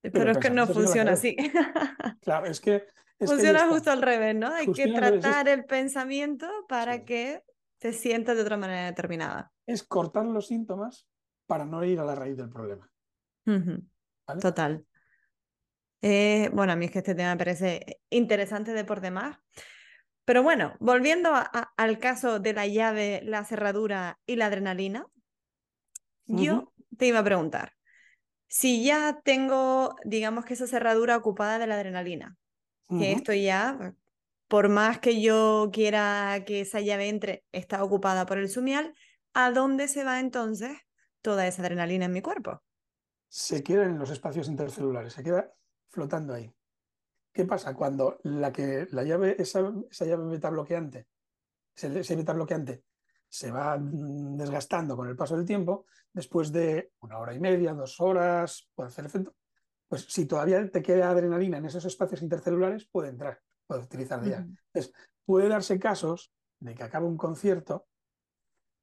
[0.00, 1.36] Pero, es que no funciona así.
[2.20, 2.86] Claro, es que...
[3.26, 4.52] funciona justo al revés, ¿no?
[4.52, 7.42] Hay que tratar el pensamiento para que
[7.78, 9.52] te sientas de otra manera determinada.
[9.66, 11.06] Es cortar los síntomas
[11.46, 12.90] para no ir a la raíz del problema.
[14.40, 14.84] Total.
[16.00, 19.38] Eh, bueno, a mí es que este tema me parece interesante de por demás.
[20.24, 21.32] Pero bueno, volviendo
[21.76, 25.06] al caso de la llave, la cerradura y la adrenalina,
[26.26, 27.74] yo te iba a preguntar,
[28.46, 32.36] si ya tengo, digamos que esa cerradura ocupada de la adrenalina,
[32.88, 33.94] que esto ya,
[34.48, 38.94] por más que yo quiera que esa llave entre, está ocupada por el sumial,
[39.32, 40.76] ¿a dónde se va entonces
[41.22, 42.62] toda esa adrenalina en mi cuerpo?
[43.28, 45.52] Se queda en los espacios intercelulares, se queda
[45.88, 46.52] flotando ahí.
[47.32, 47.74] ¿Qué pasa?
[47.74, 51.08] Cuando la, que, la llave, esa, esa llave metabloqueante,
[51.74, 52.84] ese, ese metabloqueante
[53.28, 57.74] se va mm, desgastando con el paso del tiempo, después de una hora y media,
[57.74, 59.34] dos horas, puede hacer efecto,
[59.94, 64.38] pues si todavía te queda adrenalina en esos espacios intercelulares, puede entrar, puede utilizar ya.
[64.38, 64.92] Entonces,
[65.24, 67.86] puede darse casos de que acabe un concierto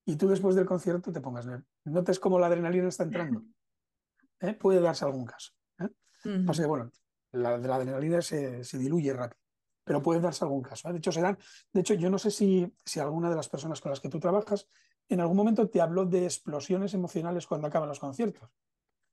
[0.05, 1.45] y tú después del concierto te pongas,
[1.83, 3.43] notes cómo la adrenalina está entrando.
[4.39, 4.53] ¿eh?
[4.53, 5.51] Puede darse algún caso.
[5.79, 5.89] ¿eh?
[6.23, 6.89] Que bueno,
[7.33, 9.41] la, la adrenalina se, diluye rápido,
[9.83, 10.87] pero puede darse algún caso.
[10.87, 10.93] ¿eh?
[10.93, 13.99] De hecho, de hecho, yo no sé si, si alguna de las personas con las
[13.99, 14.69] que tú trabajas
[15.09, 18.49] en algún momento te habló de explosiones emocionales cuando acaban los conciertos.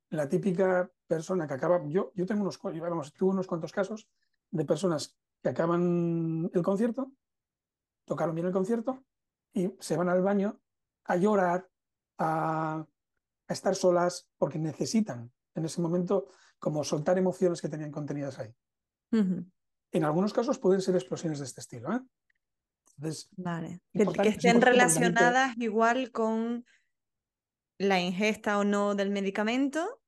[0.09, 4.09] La típica persona que acaba, yo, yo tengo unos, vamos, tuve unos cuantos casos
[4.51, 7.11] de personas que acaban el concierto,
[8.05, 9.03] tocaron bien el concierto
[9.53, 10.59] y se van al baño
[11.05, 11.69] a llorar,
[12.17, 12.85] a,
[13.47, 16.27] a estar solas porque necesitan en ese momento
[16.59, 18.53] como soltar emociones que tenían contenidas ahí.
[19.11, 21.91] En algunos casos pueden ser explosiones de este estilo.
[21.93, 22.01] ¿eh?
[23.37, 23.81] vale.
[23.93, 26.65] Que, estén relacionadas igual con
[27.77, 29.98] la ingesta o no del medicamento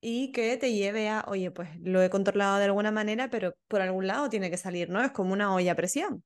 [0.00, 3.82] y que te lleve a, oye, pues lo he controlado de alguna manera, pero por
[3.82, 5.02] algún lado tiene que salir, ¿no?
[5.02, 6.24] Es como una olla a presión.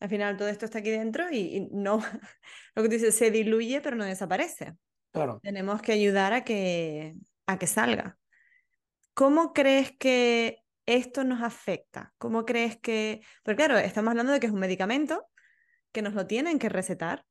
[0.00, 1.98] Al final todo esto está aquí dentro y, no,
[2.74, 4.74] lo que tú dices, se diluye pero no desaparece.
[5.12, 5.40] Claro.
[5.42, 7.14] Tenemos que ayudar a que,
[7.46, 8.16] a que salga.
[9.12, 12.14] ¿Cómo crees que esto nos afecta?
[12.16, 13.20] ¿Cómo crees que...?
[13.42, 15.26] Porque claro, estamos hablando de que es un medicamento
[15.92, 17.24] que nos lo tienen que recetar,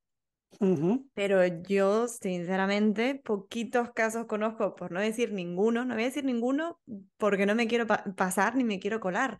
[1.14, 6.80] pero yo sinceramente poquitos casos conozco, por no decir ninguno, no voy a decir ninguno
[7.18, 9.38] porque no me quiero pasar ni me quiero colar,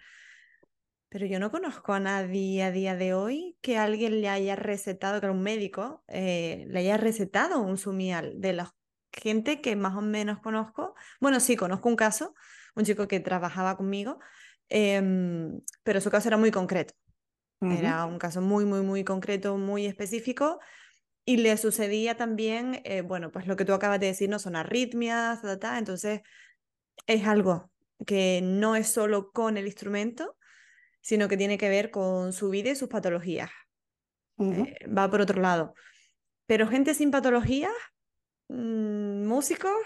[1.10, 5.20] pero yo no conozco a nadie a día de hoy que alguien le haya recetado,
[5.20, 8.70] que un médico eh, le haya recetado un sumial de los
[9.12, 10.96] gente que más o menos conozco.
[11.20, 12.36] Bueno, sí, conozco un caso,
[12.76, 14.20] un chico que trabajaba conmigo,
[14.70, 16.94] em, pero su caso era muy concreto.
[17.62, 20.60] Era un caso muy, muy, muy concreto, muy específico.
[21.30, 24.56] Y le sucedía también, eh, bueno, pues lo que tú acabas de decir, no son
[24.56, 25.42] arritmias,
[25.78, 26.22] entonces
[27.06, 27.70] es algo
[28.08, 30.36] que no es solo con el instrumento,
[31.02, 33.52] sino que tiene que ver con su vida y sus patologías.
[34.40, 35.76] Eh, va por otro lado.
[36.48, 37.74] Pero gente sin patologías,
[38.48, 39.78] mm, músicos,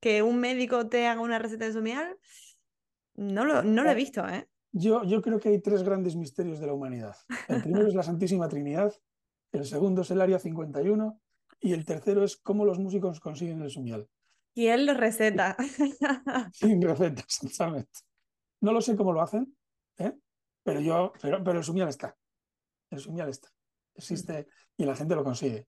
[0.00, 2.14] que un médico te haga una receta de sumial,
[3.14, 4.46] no lo, no lo he visto, ¿eh?
[4.72, 7.16] Yo, yo creo que hay tres grandes misterios de la humanidad.
[7.48, 8.92] El primero es la Santísima Trinidad,
[9.52, 11.20] el segundo es el Área 51
[11.60, 14.08] y el tercero es cómo los músicos consiguen el sumial.
[14.54, 15.56] Y él lo receta.
[16.52, 18.00] Sin receta, exactamente.
[18.60, 19.56] No lo sé cómo lo hacen,
[19.98, 20.12] ¿eh?
[20.62, 22.16] pero, yo, pero, pero el sumial está.
[22.90, 23.48] El sumial está.
[23.94, 25.66] Existe y la gente lo consigue.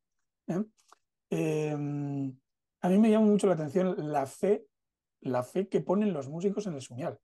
[0.48, 0.64] ¿eh?
[1.30, 2.36] Em,
[2.80, 4.66] a mí me llama mucho la atención la fe,
[5.20, 7.18] la fe que ponen los músicos en el sumial.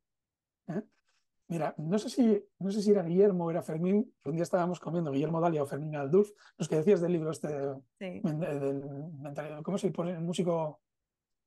[1.48, 4.78] Mira, no sé, si, no sé si era Guillermo o era Fermín, un día estábamos
[4.80, 7.48] comiendo Guillermo Dalia o Fermín Alduz, los que decías del libro este,
[9.62, 10.82] ¿cómo se pone el músico?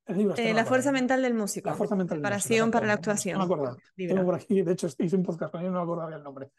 [0.08, 1.70] El libro este, eh, la fuerza mental del músico.
[1.70, 3.38] La fuerza mental Preparación para la actuación.
[3.38, 3.78] No me acuerdo.
[3.96, 6.50] Tengo por aquí, de hecho hice un podcast con él, no me acordaba el nombre.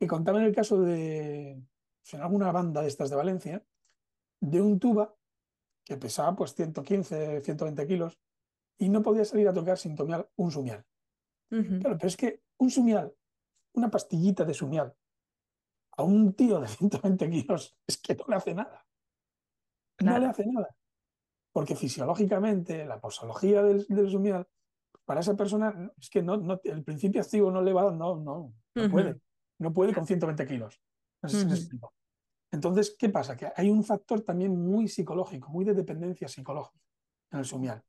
[0.00, 3.64] Y contaban el caso de, en alguna banda de estas de Valencia,
[4.40, 5.14] de un tuba
[5.84, 8.18] que pesaba pues 115, 120 kilos
[8.78, 10.84] y no podía salir a tocar sin tomar un sumial.
[11.48, 13.12] Claro, pero es que un sumial,
[13.74, 14.94] una pastillita de sumial,
[15.96, 18.86] a un tío de 120 kilos, es que no le hace nada.
[20.00, 20.74] No le hace nada.
[21.52, 24.46] Porque fisiológicamente, la posología del, sumial,
[25.04, 28.52] para esa persona, es que no, no, el principio activo no le va, no, no,
[28.74, 29.20] no puede.
[29.60, 30.80] No puede con 120 kilos.
[32.50, 33.36] Entonces, ¿qué pasa?
[33.36, 36.84] Que hay un factor también muy psicológico, muy de dependencia psicológica
[37.30, 37.82] en el sumial.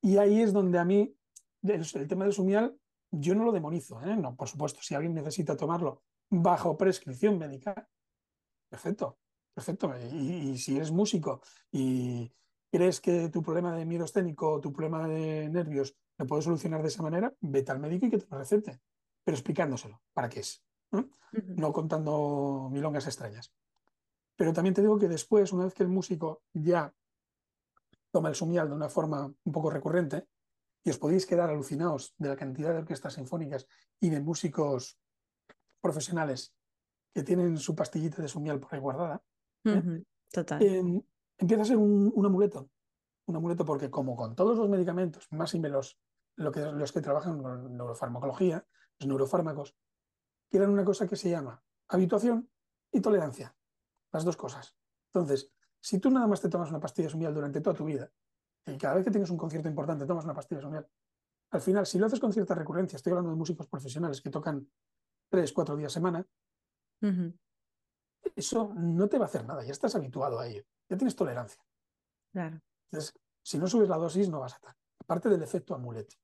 [0.00, 1.14] Y ahí es donde a mí
[1.62, 2.76] el tema del sumial
[3.12, 4.16] yo no lo demonizo, ¿eh?
[4.16, 7.88] no, por supuesto, si alguien necesita tomarlo bajo prescripción médica,
[8.68, 9.18] perfecto,
[9.54, 9.92] perfecto.
[10.12, 12.32] Y, si eres músico y
[12.70, 16.80] crees que tu problema de miedo escénico o tu problema de nervios lo puedes solucionar
[16.80, 18.80] de esa manera, vete al médico y que te lo recete,
[19.22, 20.64] pero explicándoselo para qué es,
[21.32, 23.52] no contando milongas extrañas.
[24.36, 26.94] Pero también te digo que después, una vez que el músico ya
[28.10, 30.28] toma el sumial de una forma un poco recurrente,
[30.84, 33.66] y os podéis quedar alucinados de la cantidad de orquestas sinfónicas
[34.00, 34.98] y de músicos
[35.80, 36.54] profesionales
[37.14, 39.22] que tienen su pastillita de sumial por ahí guardada.
[39.64, 40.02] ¿eh?
[40.30, 40.62] Total.
[40.62, 41.00] Em,
[41.38, 42.70] empieza a ser un, amuleto.
[43.26, 45.98] Un amuleto porque, como con todos los medicamentos, más y menos
[46.36, 48.66] lo que, los que trabajan con neurofarmacología,
[48.98, 49.76] los neurofármacos,
[50.48, 52.50] tienen una cosa que se llama habituación
[52.90, 53.54] y tolerancia.
[54.10, 54.76] Las dos cosas.
[55.12, 58.10] Entonces, si tú nada más te tomas una pastilla de sumial durante toda tu vida
[58.66, 60.88] y cada vez que tienes un concierto importante tomas una pastilla somial,
[61.50, 64.66] al final, si lo haces con cierta recurrencia, estoy hablando de músicos profesionales que tocan
[65.28, 66.26] tres, cuatro días a semana,
[68.36, 71.62] eso no te va a hacer nada, ya estás habituado a ello, ya tienes tolerancia.
[72.32, 72.60] Claro.
[72.90, 74.76] Entonces, si no subes la dosis, no vas a estar.
[75.00, 76.16] Aparte del efecto amuleto.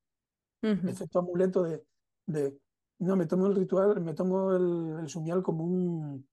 [0.61, 1.85] El efecto amuleto de,
[2.25, 2.59] de,
[2.99, 6.27] no, me tomo el ritual, me tomo el, el sumial como un,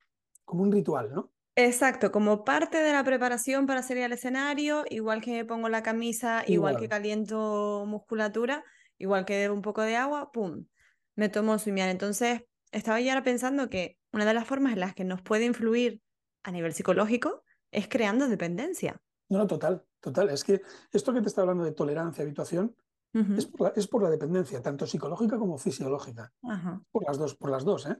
[0.44, 1.32] como un ritual, ¿no?
[1.58, 6.44] Exacto, como parte de la preparación para salir al escenario, igual que pongo la camisa,
[6.46, 8.62] igual, que caliento musculatura,
[8.98, 10.66] igual que bebo un poco de agua, ¡pum!
[11.14, 11.88] Me tomo sumiar.
[11.88, 12.42] Entonces,
[12.72, 16.02] estaba ya ahora pensando que una de las formas en las que nos puede influir
[16.42, 19.00] a nivel psicológico es creando dependencia.
[19.30, 20.28] No, no, total, total.
[20.28, 20.60] Es que
[20.92, 22.76] esto que te está hablando de tolerancia, habituación,
[23.14, 26.34] es, por la, es, por la, dependencia, tanto psicológica como fisiológica.
[26.92, 27.96] Por las dos, por las dos, ¿eh?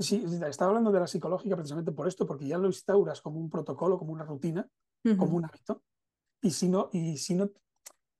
[0.00, 3.50] Sí, estaba hablando de la psicológica precisamente por esto, porque ya lo instauras como un
[3.50, 4.66] protocolo, como una rutina,
[5.16, 5.82] como un hábito.
[6.42, 7.50] Y si no, y si no,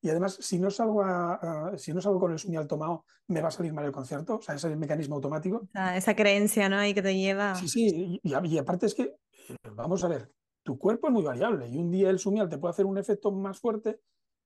[0.03, 3.49] y además, si no salgo a, si no salgo con el sueño tomado, me va
[3.49, 4.37] a salir mal el concierto.
[4.37, 5.69] O sea, ese es el mecanismo automático.
[5.95, 6.77] esa creencia, ¿no?
[6.77, 7.55] Ahí que te lleva.
[7.55, 8.21] Sí, sí.
[8.23, 10.31] Y, y, aparte es que, eh, vamos a ver,
[10.63, 13.31] tu cuerpo es muy variable y un día el sumial te puede hacer un efecto
[13.31, 14.01] más fuerte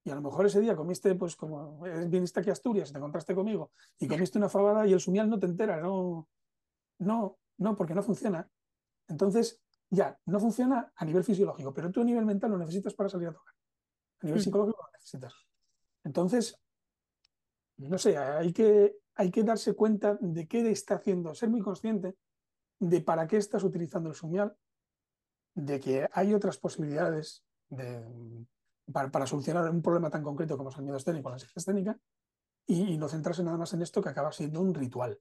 [0.05, 3.35] y a lo mejor ese día comiste, pues como viniste aquí a Asturias, te encontraste
[3.35, 6.29] conmigo y comiste una fabada y el sumial no te entera, no,
[7.05, 8.49] no, no, porque no funciona.
[9.09, 13.09] Entonces, ya, no funciona a nivel fisiológico, pero tú a nivel mental lo necesitas para
[13.09, 13.55] salir a tocar.
[14.21, 15.35] A nivel psicológico lo necesitas.
[16.05, 16.59] Entonces,
[17.77, 22.17] no sé, hay que, hay que darse cuenta de qué está haciendo, ser muy consciente
[22.79, 24.57] de para qué estás utilizando el sumial,
[25.55, 28.03] de que hay otras posibilidades de,
[28.93, 31.99] para, solucionar un problema tan concreto como es el miedo escénico, la ansiedad escénica,
[32.67, 35.21] y, no centrarse nada más en esto que acaba siendo un ritual.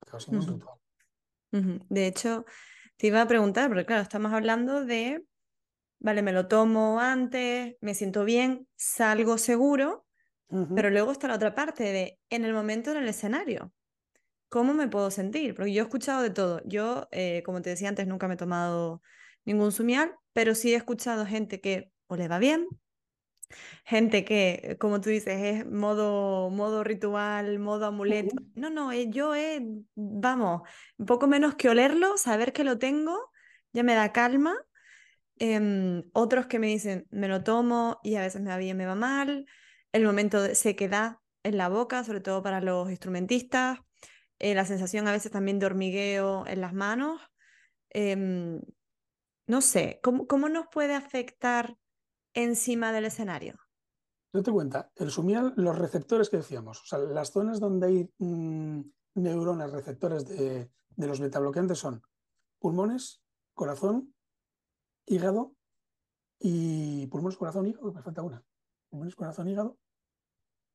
[0.00, 0.78] Acaba siendo un ritual.
[1.88, 2.44] De hecho,
[2.96, 5.24] te iba a preguntar, porque claro, estamos hablando de
[6.04, 10.06] vale, me lo tomo antes, me siento bien, salgo seguro,
[10.76, 13.72] pero luego está la otra parte de en el momento en el escenario.
[14.50, 15.54] ¿Cómo me puedo sentir?
[15.54, 16.60] Porque yo he escuchado de todo.
[16.64, 19.02] Yo, eh, como te decía antes, nunca me he tomado
[19.44, 22.68] ningún sumial, pero sí he escuchado gente que o le va bien,
[23.84, 28.36] gente que, como tú dices, es modo, modo ritual, modo amuleto.
[28.54, 29.62] No, no, eh, yo es,
[29.94, 30.62] vamos,
[30.98, 33.30] un poco menos que olerlo, saber que lo tengo,
[33.72, 34.56] ya me da calma.
[35.38, 38.86] Em, otros que me dicen, me lo tomo y a veces me va bien, me
[38.86, 39.46] va mal.
[39.92, 43.78] El momento de sequedad en la boca, sobre todo para los instrumentistas.
[44.38, 47.20] Eh, la sensación a veces también de hormigueo en las manos.
[47.90, 48.60] Em,
[49.46, 51.76] no sé, ¿cómo, ¿cómo nos puede afectar
[52.34, 53.58] encima del escenario?
[54.32, 58.80] Date cuenta, el sumial, los receptores que decíamos, o sea, las zonas donde hay mm,
[59.14, 62.02] neuronas receptores de, los metabloqueantes son
[62.58, 63.22] pulmones,
[63.54, 64.12] corazón,
[65.06, 65.54] hígado
[66.40, 68.44] y pulmones, corazón, hígado, me falta una.
[68.90, 69.78] Pulmones, corazón, hígado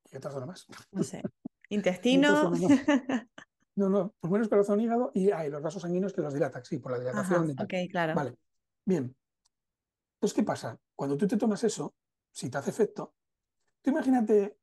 [0.10, 0.66] y otra zona más.
[0.92, 1.22] No sé.
[1.70, 2.52] Intestino.
[3.76, 6.94] no, no, pulmones, corazón, hígado y hay los vasos sanguíneos que los dilatan, sí, por
[6.94, 7.52] la dilatación.
[7.52, 8.16] ok, claro.
[8.16, 8.38] Vale,
[8.86, 9.14] bien.
[10.14, 10.80] Entonces, ¿qué pasa?
[11.00, 11.96] Cuando tú te tomas eso,
[12.30, 13.14] si te hace efecto,
[13.82, 14.60] Tú imagínate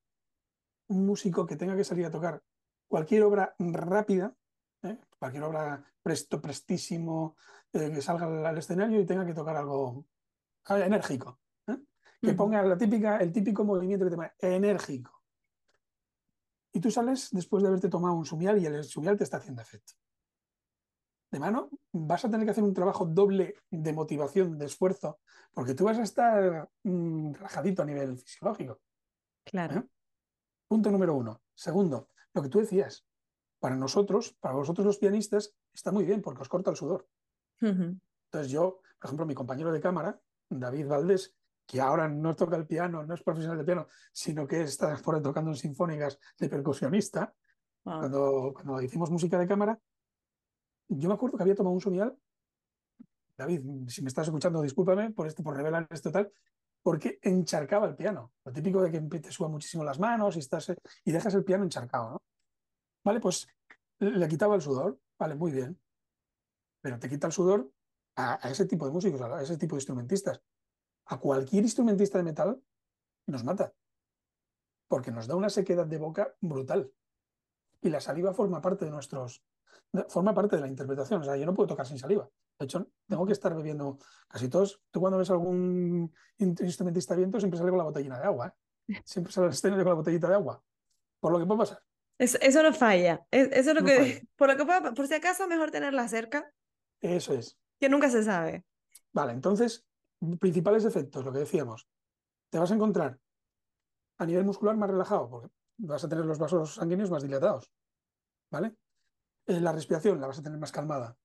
[0.88, 2.42] un músico que tenga que salir a tocar
[2.86, 4.36] cualquier obra rápida,
[4.82, 4.98] ¿eh?
[5.18, 7.38] cualquier obra presto, prestísimo,
[7.72, 10.04] eh, que salga al, escenario y tenga que tocar algo
[10.66, 11.40] ah, enérgico.
[11.68, 11.78] ¿eh?
[12.20, 15.22] Que ponga la típica, el típico movimiento que te llama enérgico.
[16.70, 19.62] Y tú sales después de haberte tomado un sumial y el sumial te está haciendo
[19.62, 19.94] efecto.
[21.30, 25.18] De mano, vas a tener que hacer un trabajo doble de motivación, de esfuerzo,
[25.52, 28.80] porque tú vas a estar mm, relajadito a nivel fisiológico.
[29.44, 29.80] Claro.
[29.80, 29.88] ¿Eh?
[30.68, 31.42] Punto número uno.
[31.54, 33.06] Segundo, lo que tú decías,
[33.58, 37.08] para nosotros, para vosotros los pianistas, está muy bien porque os corta el sudor.
[37.60, 41.34] Entonces yo, por ejemplo, mi compañero de cámara, David Valdés,
[41.66, 45.16] que ahora no toca el piano, no es profesional de piano, sino que está por
[45.16, 47.34] ahí tocando en sinfónicas de percusionista,
[47.82, 49.78] cuando, cuando hicimos música de cámara,
[50.88, 52.16] yo me acuerdo que había tomado un sumial
[53.36, 56.32] David, si me estás escuchando, discúlpame por esto, por revelar esto tal,
[56.82, 58.32] porque encharcaba el piano.
[58.44, 60.72] Lo típico de que te suba muchísimo las manos y, estás,
[61.04, 62.22] y dejas el piano encharcado, ¿no?
[63.04, 63.46] Vale, pues
[63.98, 65.78] le quitaba el sudor, vale, muy bien.
[66.80, 67.70] Pero te quita el sudor
[68.16, 70.40] a, ese tipo de músicos, a ese tipo de instrumentistas.
[71.06, 72.62] A cualquier instrumentista de metal
[73.26, 73.72] nos mata.
[74.88, 76.92] Porque nos da una sequedad de boca brutal.
[77.82, 79.42] Y la saliva forma parte de nuestros.
[80.08, 81.20] Forma parte de la interpretación.
[81.20, 82.28] O sea, yo no puedo tocar sin saliva.
[82.58, 83.98] De hecho, tengo que estar bebiendo
[84.28, 84.80] casi todos.
[84.90, 88.54] Tú cuando ves algún instrumentista viento siempre sale con la botellina de agua.
[88.88, 89.00] ¿eh?
[89.04, 90.62] Siempre sale el con la botellita de agua.
[91.20, 91.82] Por lo que puede pasar.
[92.18, 93.26] Eso, no falla.
[93.30, 94.26] Eso es lo que.
[94.36, 96.50] Por lo que pueda, por si acaso, mejor tenerla cerca.
[97.00, 97.58] Eso es.
[97.78, 98.64] Que nunca se sabe.
[99.12, 99.86] Vale, entonces,
[100.38, 101.86] principales efectos, lo que decíamos.
[102.50, 103.18] Te vas a encontrar
[104.18, 105.48] a nivel muscular más relajado, porque
[105.78, 107.70] vas a tener los vasos sanguíneos más dilatados.
[108.50, 108.74] ¿Vale?
[109.46, 111.16] Eh, la respiración la vas a tener más calmada.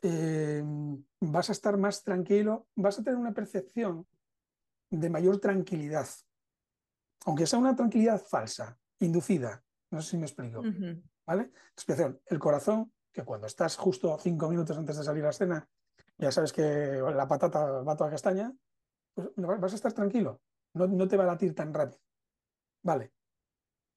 [0.00, 4.06] Em, vas a estar más tranquilo, vas a tener una percepción
[4.90, 6.06] de mayor tranquilidad,
[7.26, 10.62] aunque sea una tranquilidad falsa, inducida, no sé si me explico,
[11.26, 11.50] ¿vale?
[11.74, 15.68] Respiración, el corazón, que cuando estás justo cinco minutos antes de salir a la escena,
[16.16, 18.54] ya sabes que la patata va toda castaña,
[19.14, 20.40] pues vas a estar tranquilo,
[20.74, 22.00] no, no te va a latir tan rápido,
[22.82, 23.12] ¿vale?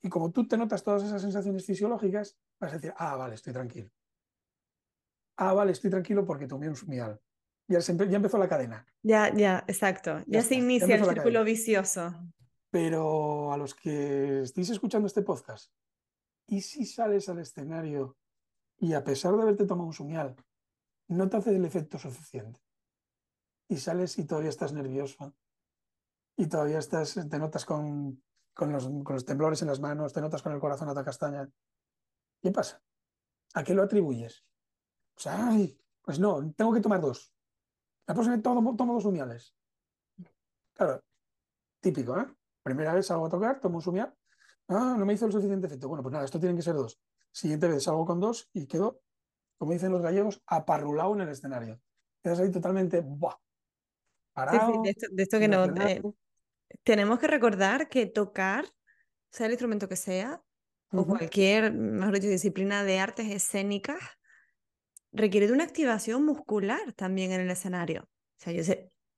[0.01, 3.51] Y como tú te notas todas esas sensaciones fisiológicas, vas a decir, ah, vale, estoy
[3.51, 3.91] tranquilo
[5.41, 7.20] ah, vale, estoy tranquilo porque tomé un sumial.
[7.68, 8.86] Ya, ya empezó la cadena.
[9.01, 10.22] Ya, ya, exacto.
[10.28, 12.14] Ya, se inicia el círculo vicioso.
[12.70, 15.72] Pero a los que estéis escuchando este podcast,
[16.47, 18.18] ¿y si sales al escenario
[18.78, 20.36] y a pesar de haberte tomado un sumial,
[21.07, 22.59] no te hace el efecto suficiente?
[23.68, 25.34] Y sales y todavía estás nervioso.
[26.38, 28.22] Y todavía estás, te notas con,
[28.53, 31.03] con, los, con los temblores en las manos, te notas con el corazón a ta
[31.03, 31.49] castaña.
[32.42, 32.82] ¿Qué pasa?
[33.54, 34.44] ¿A qué lo atribuyes?
[35.26, 37.32] ay, pues no, tengo que tomar dos.
[38.08, 39.56] La próxima vez tomo, tomo dos sumiales.
[40.74, 41.04] Claro,
[41.80, 42.26] típico, ¿eh?
[42.64, 44.14] Primera vez salgo a tocar, tomo un sumial.
[44.68, 45.88] Ah, no me hizo el suficiente efecto.
[45.88, 47.00] Bueno, pues nada, esto tiene que ser dos.
[47.32, 49.02] Siguiente vez salgo con dos y quedo,
[49.58, 51.80] como dicen los gallegos, aparrulado en el escenario.
[52.24, 53.36] Quedas ahí totalmente, ¡buah!
[54.34, 55.66] Parado, de, esto, que no.
[55.66, 56.02] Eh,
[56.84, 58.66] tenemos que recordar que tocar,
[59.30, 60.42] sea el instrumento que sea,
[60.92, 64.00] o cualquier, mejor dicho, disciplina de artes escénicas,
[65.12, 68.04] requiere de una activación muscular también en el escenario.
[68.04, 68.64] O sea, yo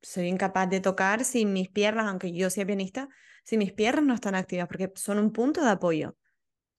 [0.02, 3.10] soy incapaz de tocar sin mis piernas, aunque yo sea pianista,
[3.44, 6.18] si mis piernas no están activas, porque son un punto de apoyo.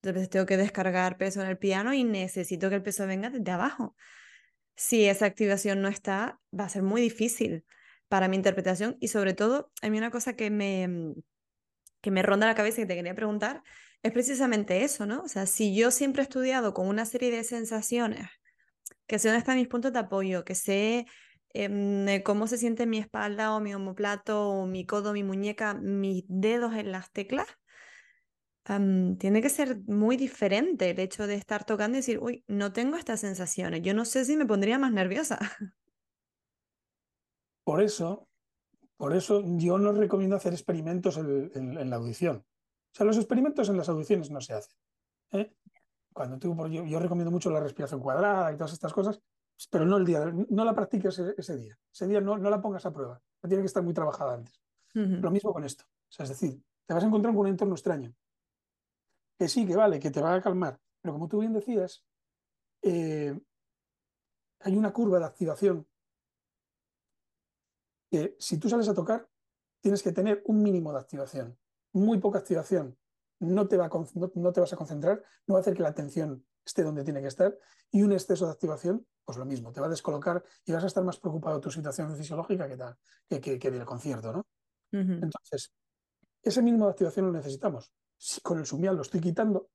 [0.03, 3.51] Entonces tengo que descargar peso en el piano y necesito que el peso venga desde
[3.51, 3.97] abajo.
[4.77, 7.65] Si esa activación no está, va a ser muy difícil.
[8.09, 11.15] para mi interpretación y sobre todo, a mí una cosa que me,
[12.01, 13.63] que me ronda la cabeza y que te quería preguntar
[14.05, 15.23] es precisamente eso, ¿no?
[15.23, 18.29] O sea, si yo siempre he estudiado con una serie de sensaciones,
[19.07, 21.07] que sé dónde están mis puntos de apoyo, que sé
[21.55, 26.25] em, cómo se siente mi espalda o mi homoplato o mi codo, mi muñeca, mis
[26.29, 27.47] dedos en las teclas,
[29.19, 32.97] tiene que ser muy diferente el hecho de estar tocando y decir, uy, no tengo
[32.97, 35.39] estas sensaciones, yo no sé si me pondría más nerviosa.
[37.65, 38.29] Por eso,
[38.99, 42.45] por eso yo no recomiendo hacer experimentos en, la audición.
[42.95, 44.77] O sea, los experimentos en las audiciones no se hacen.
[45.33, 45.53] ¿eh?
[46.13, 49.21] Cuando tú, yo, yo, recomiendo mucho la respiración cuadrada y todas estas cosas,
[49.69, 51.77] pero no el día, no la practiques ese, día.
[51.93, 53.21] Ese día no, no, la pongas a prueba.
[53.43, 54.61] Tiene que estar muy trabajada antes.
[54.93, 55.85] Lo mismo con esto.
[55.85, 58.15] O sea, es decir, te vas a encontrar con un entorno extraño.
[59.37, 60.79] Que sí, que vale, que te va a calmar.
[61.01, 62.05] Pero como tú bien decías,
[62.81, 63.37] eh,
[64.61, 65.85] hay una curva de activación
[68.09, 69.29] que si tú sales a tocar,
[69.81, 71.59] tienes que tener un mínimo de activación.
[71.95, 72.99] Muy poca activación.
[73.41, 73.91] No te, va
[74.35, 77.21] no, te vas a concentrar, no va a hacer que la atención esté donde tiene
[77.21, 77.57] que estar.
[77.91, 80.89] Y un exceso de activación, pues lo mismo, te va a descolocar y vas a
[80.89, 82.97] estar más preocupado de tu situación fisiológica que, tal,
[83.29, 84.33] que, que, del concierto.
[84.33, 84.47] ¿no?
[84.93, 85.73] Entonces,
[86.43, 87.91] ese mínimo de activación lo necesitamos.
[88.17, 89.71] Si con el sumial lo estoy quitando,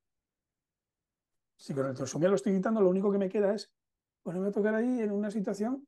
[1.56, 3.70] si con el sumial lo estoy quitando, lo único que me queda es
[4.22, 5.86] ponerme a tocar ahí en una situación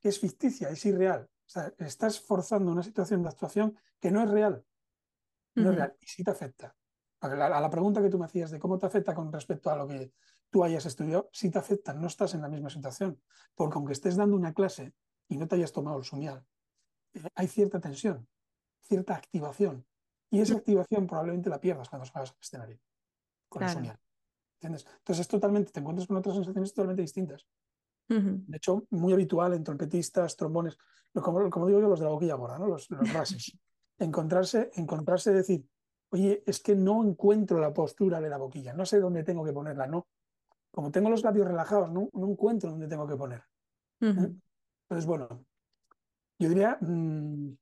[0.00, 1.28] que es ficticia, es irreal.
[1.46, 4.64] O sea, estás forzando una situación de actuación que no es real.
[5.54, 6.74] No es real y sí te afecta.
[7.20, 7.28] A
[7.60, 10.12] la, pregunta que tú me hacías de cómo te afecta con respecto a lo que
[10.50, 13.18] tú hayas estudiado, sí te afecta, no estás en la misma situación.
[13.54, 14.92] Porque aunque estés dando una clase
[15.28, 16.44] y no te hayas tomado el sumial,
[17.14, 18.28] eh, hay cierta tensión,
[18.82, 19.86] cierta activación.
[20.30, 22.78] Y esa activación probablemente la pierdas cuando salgas al escenario
[23.48, 23.98] con el sumial.
[24.56, 24.86] ¿Entiendes?
[24.98, 27.46] Entonces es totalmente, te encuentras con otras sensaciones totalmente distintas.
[28.06, 30.76] De hecho, muy habitual en trompetistas, trombones,
[31.14, 32.66] como, como digo yo, los de la boquilla gorda, ¿no?
[32.66, 33.56] los, los rases.
[33.98, 35.64] Encontrarse, encontrarse, decir,
[36.10, 39.52] oye, es que no encuentro la postura de la boquilla, no sé dónde tengo que
[39.52, 40.06] ponerla, no.
[40.70, 43.42] Como tengo los labios relajados, no, no encuentro dónde tengo que poner.
[44.00, 44.32] ¿eh?
[44.88, 45.44] Entonces, bueno,
[46.38, 47.56] yo diría, mm,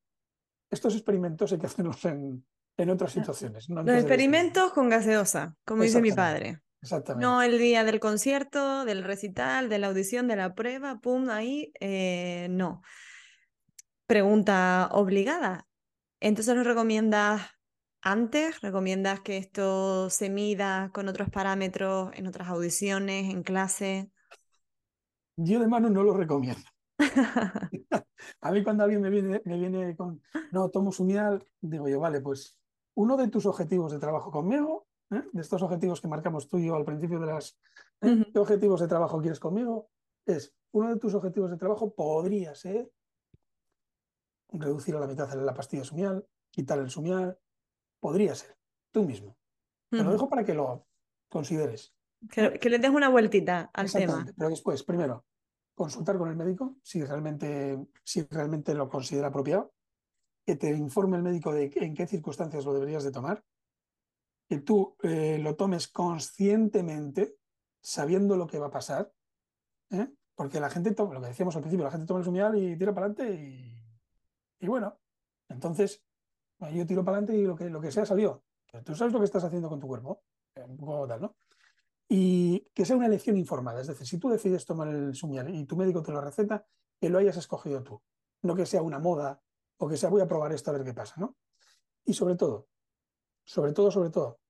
[0.71, 2.45] estos experimentos hay que hacerlos en,
[2.77, 3.69] en otras situaciones.
[3.69, 6.61] los experimentos con gaseosa, como dice mi padre.
[6.81, 7.25] Exactamente.
[7.25, 11.73] No el día del concierto, del recital, de la audición, de la prueba, pum, ahí,
[11.81, 12.83] eh, no.
[14.07, 15.69] Pregunta obligada.
[16.25, 17.43] Entonces, ¿nos recomiendas
[18.01, 18.61] antes?
[18.61, 24.09] ¿Recomiendas que esto se mida con otros parámetros en otras audiciones, en clase?
[25.35, 26.63] Yo de mano no lo recomiendo.
[28.41, 32.21] a mí cuando alguien me viene, me viene con, no, tomo sumial, digo yo, vale,
[32.21, 32.57] pues
[32.95, 35.25] uno de tus objetivos de trabajo conmigo ¿eh?
[35.33, 37.59] de estos objetivos que marcamos tú y yo al principio de las...
[38.01, 38.25] ¿eh?
[38.33, 39.91] ¿Qué objetivos de trabajo quieres conmigo?
[40.25, 42.89] Es, uno de tus objetivos de trabajo podría ser
[44.53, 47.39] reducir a la mitad la pastilla sumial, quitar el sumial,
[48.01, 48.57] podría ser,
[48.91, 49.37] tú mismo.
[49.91, 50.87] Te lo dejo para que lo
[51.29, 51.95] consideres.
[52.31, 54.25] Que, que le des una vueltita al tema.
[54.37, 55.27] Pero después, primero,
[55.75, 59.75] consultar con el médico si realmente, si realmente lo considera apropiado,
[60.47, 63.45] que te informe el médico de en qué circunstancias lo deberías de tomar
[64.53, 67.39] que tú eh, lo tomes conscientemente,
[67.81, 69.11] sabiendo lo que va a pasar,
[69.91, 70.13] ¿eh?
[70.35, 72.77] porque la gente toma, lo que decíamos al principio, la gente toma el sumial y
[72.77, 73.82] tira para adelante y,
[74.67, 75.01] bueno,
[75.49, 76.03] entonces
[76.71, 78.45] yo tiro para adelante y lo que, lo que sea salió.
[78.71, 80.23] Pero tú sabes lo que estás haciendo con tu cuerpo,
[80.55, 81.37] eh, un poco tal, ¿no?
[82.09, 85.65] Y que sea una elección informada, es decir, si tú decides tomar el sumial y
[85.65, 86.67] tu médico te lo receta,
[87.01, 88.03] que lo hayas escogido tú,
[88.43, 89.43] no que sea una moda
[89.79, 91.37] o que sea voy a probar esto a ver qué pasa, ¿no?
[92.05, 92.69] Y sobre todo,
[93.45, 94.41] sobre todo, sobre todo,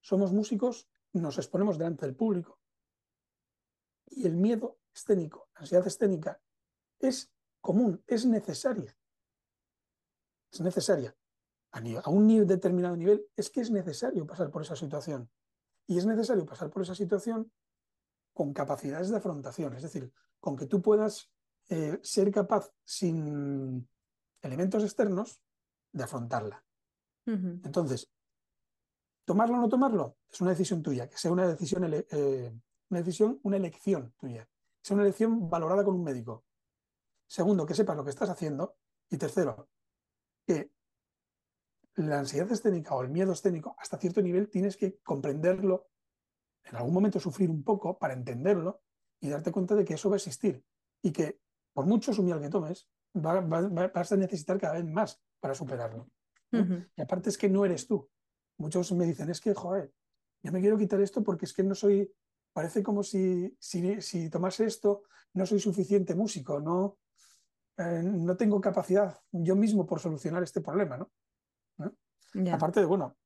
[0.00, 2.58] somos músicos, nos exponemos delante del público
[4.06, 6.40] y el miedo escénico, la ansiedad escénica,
[6.98, 8.96] es común, es necesaria.
[10.52, 11.16] Es necesaria.
[11.72, 15.30] A, un determinado nivel es que es necesario pasar por esa situación.
[15.86, 17.50] Y es necesario pasar por esa situación
[18.32, 21.30] con capacidades de afrontación, es decir, con que tú puedas
[21.68, 23.88] eh, ser capaz, sin
[24.40, 25.40] elementos externos,
[25.92, 26.64] de afrontarla.
[27.24, 28.10] Entonces,
[29.24, 32.52] Tomarlo o no tomarlo es una decisión tuya, que sea una decisión, eh,
[32.90, 36.44] una decisión, una elección tuya, que sea una elección valorada con un médico.
[37.28, 38.76] Segundo, que sepas lo que estás haciendo.
[39.08, 39.68] Y tercero,
[40.46, 40.72] que
[41.94, 45.88] la ansiedad escénica o el miedo escénico, hasta cierto nivel tienes que comprenderlo,
[46.64, 48.82] en algún momento sufrir un poco para entenderlo
[49.20, 50.64] y darte cuenta de que eso va a existir
[51.02, 51.40] y que
[51.72, 56.08] por mucho sumial que tomes, vas a necesitar cada vez más para superarlo.
[56.50, 58.10] Y aparte es que no eres tú,
[58.58, 59.92] muchos me dicen, es que, joder,
[60.42, 62.12] ya me quiero quitar esto porque es que no soy,
[62.52, 66.98] parece como si, si, si tomase esto, no soy suficiente músico, no,
[67.78, 71.10] eh, no tengo capacidad yo mismo por solucionar este problema, ¿no?
[72.52, 73.16] Aparte de, bueno,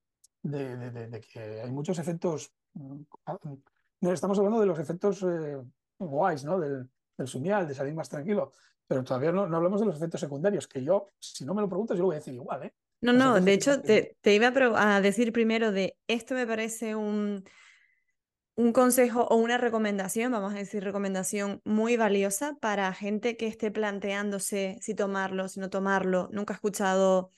[0.42, 3.02] de, que hay muchos efectos, mm,
[4.00, 5.62] no estamos hablando de los efectos eh,
[5.98, 6.58] guays, ¿no?
[6.58, 8.52] Del, del sumial, de salir más tranquilo,
[8.86, 11.68] pero todavía no, no, hablamos de los efectos secundarios, que yo, si no me lo
[11.68, 12.74] preguntas, yo lo voy a decir igual, ¿eh?
[13.02, 17.44] No, no, de hecho, te, te, iba a decir primero de esto me parece un,
[18.56, 23.70] un consejo o una recomendación, vamos a decir recomendación muy valiosa para gente que esté
[23.70, 26.30] planteándose si tomarlo, si no tomarlo.
[26.32, 27.30] Nunca he escuchado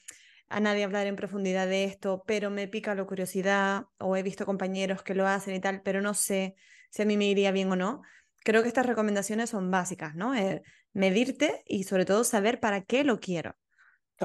[0.49, 4.47] a nadie hablar en profundidad de esto, pero me pica la curiosidad o he visto
[4.47, 6.55] compañeros que lo hacen y tal, pero no sé
[6.89, 8.03] si a mí me iría bien o no.
[8.45, 10.37] Creo que estas recomendaciones son básicas, ¿no?
[10.37, 10.63] Eh,
[10.93, 13.57] medirte y sobre todo saber para qué lo quiero.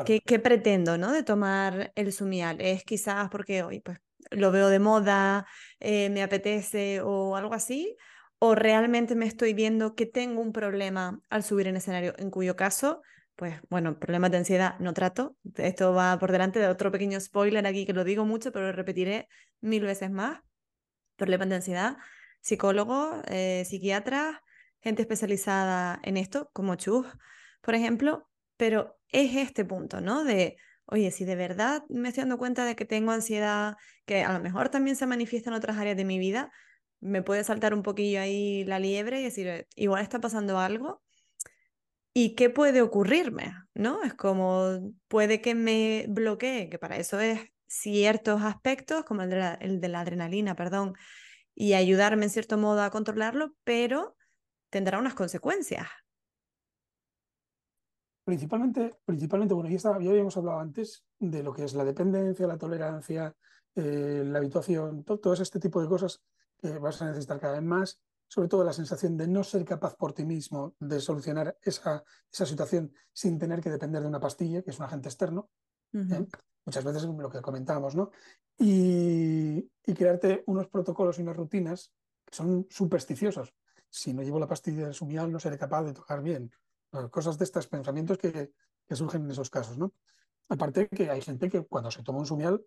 [0.06, 1.12] ¿Qué, ¿Qué, pretendo, ¿no?
[1.12, 2.62] De tomar el sumial.
[2.62, 4.00] Es quizás porque hoy, pues,
[4.36, 5.46] lo veo de moda,
[5.80, 7.96] eh, me apetece o algo así,
[8.40, 12.56] o realmente me estoy viendo que tengo un problema al subir en escenario, en cuyo
[12.56, 13.02] caso,
[13.36, 15.36] pues bueno, problemas de ansiedad no trato.
[15.56, 18.72] Esto va por delante de otro pequeño spoiler aquí que lo digo mucho, pero lo
[18.74, 19.28] repetiré
[19.62, 20.42] mil veces más.
[21.16, 21.98] Problemas de ansiedad,
[22.42, 24.38] psicólogos, eh, psiquiatras,
[24.82, 27.08] gente especializada en esto, como Chus,
[27.62, 30.24] por ejemplo, pero es este punto, ¿no?
[30.24, 33.76] De oye, si de verdad me estoy dando cuenta de que tengo ansiedad,
[34.06, 36.52] que a lo mejor también se manifiesta en otras áreas de mi vida,
[37.00, 41.02] me puede saltar un poquillo ahí la liebre y decir, eh, igual está pasando algo.
[42.14, 43.54] ¿Y qué puede ocurrirme?
[43.74, 44.04] ¿No?
[44.04, 49.36] Es como puede que me bloquee, que para eso es ciertos aspectos, como el de
[49.36, 50.94] la, el de la adrenalina, perdón,
[51.56, 54.16] y ayudarme en cierto modo a controlarlo, pero
[54.70, 55.88] tendrá unas consecuencias.
[58.24, 62.58] Principalmente, principalmente bueno, ya, ya habíamos hablado antes de lo que es la dependencia, la
[62.58, 63.36] tolerancia,
[63.76, 66.22] eh, la habituación, todo, este tipo de cosas
[66.58, 68.00] que vas a necesitar cada vez más,
[68.30, 72.46] sobre todo la sensación de no ser capaz por ti mismo de solucionar esa, esa
[72.46, 75.50] situación sin tener que depender de una pastilla, que es un agente externo.
[75.94, 76.26] ¿eh?
[76.66, 78.12] Muchas veces lo que comentábamos, ¿no?
[78.58, 81.92] Y, y crearte unos protocolos y unas rutinas
[82.24, 83.54] que son supersticiosos.
[83.90, 86.50] Si no llevo la pastilla de sumial, no seré capaz de tocar bien
[87.10, 88.54] cosas de estos pensamientos que,
[88.90, 89.94] surgen en esos casos, ¿no?
[90.50, 92.64] Aparte que hay gente que cuando se toma un sumial,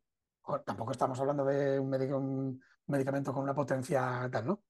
[0.65, 4.63] tampoco estamos hablando de un, medicamento con una potencia tal, ¿no?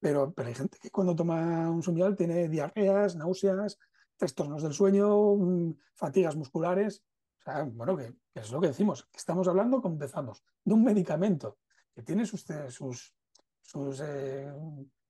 [0.00, 3.78] Pero, pero hay gente que cuando toma un sumial tiene diarreas, náuseas,
[4.16, 7.02] trastornos del sueño, mm, fatigas musculares.
[7.40, 11.58] O sea, bueno, que, es lo que decimos, estamos hablando, como empezamos, de un medicamento
[11.94, 13.14] que tiene sus, sus,
[13.62, 14.52] sus, eh,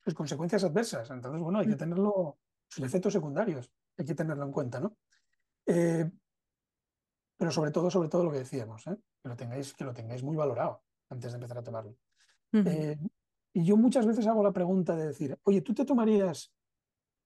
[0.05, 1.11] sus consecuencias adversas.
[1.11, 1.78] Entonces, bueno, hay que mm.
[1.78, 2.38] tenerlo,
[2.68, 4.97] sus efectos secundarios hay que tenerlo en cuenta, ¿no?
[5.66, 6.11] Eh,
[7.36, 8.97] pero sobre todo, sobre todo lo que decíamos, ¿eh?
[9.22, 11.97] que, lo tengáis, que lo tengáis muy valorado antes de empezar a tomarlo.
[12.53, 12.97] Eh,
[13.53, 16.53] y yo muchas veces hago la pregunta de decir, oye, ¿tú te tomarías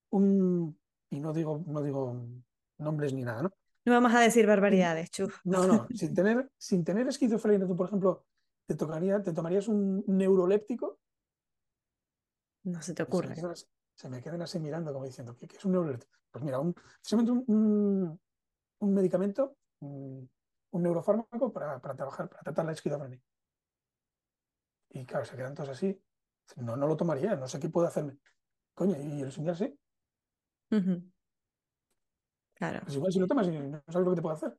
[0.09, 0.77] un...
[1.09, 2.25] y no digo, no digo
[2.77, 3.51] nombres ni nada, ¿no?
[3.85, 5.39] No vamos a decir barbaridades, chuf.
[5.43, 8.25] No, no, sin tener, sin tener esquizofrenia, tú, por ejemplo,
[8.67, 10.99] ¿te, tocaría, ¿te tomarías un neuroléptico?
[12.63, 13.35] No se te ocurre
[13.95, 16.11] se me quedan así mirando como diciendo, ¿qué, es un neuroléptico?
[16.31, 16.75] Pues mira, un,
[17.47, 18.19] un,
[18.79, 20.29] un, medicamento, un,
[20.71, 23.21] neurofármaco para, para, trabajar, para tratar la esquizofrenia.
[24.89, 26.01] Y claro, se quedan todos así.
[26.57, 28.17] No, no lo tomaría, no sé qué puede hacerme.
[28.73, 29.77] Coño, ¿y el señor sí?
[32.53, 32.81] Claro.
[32.83, 34.57] Pues igual si lo tomas y no sabes lo que te puede hacer.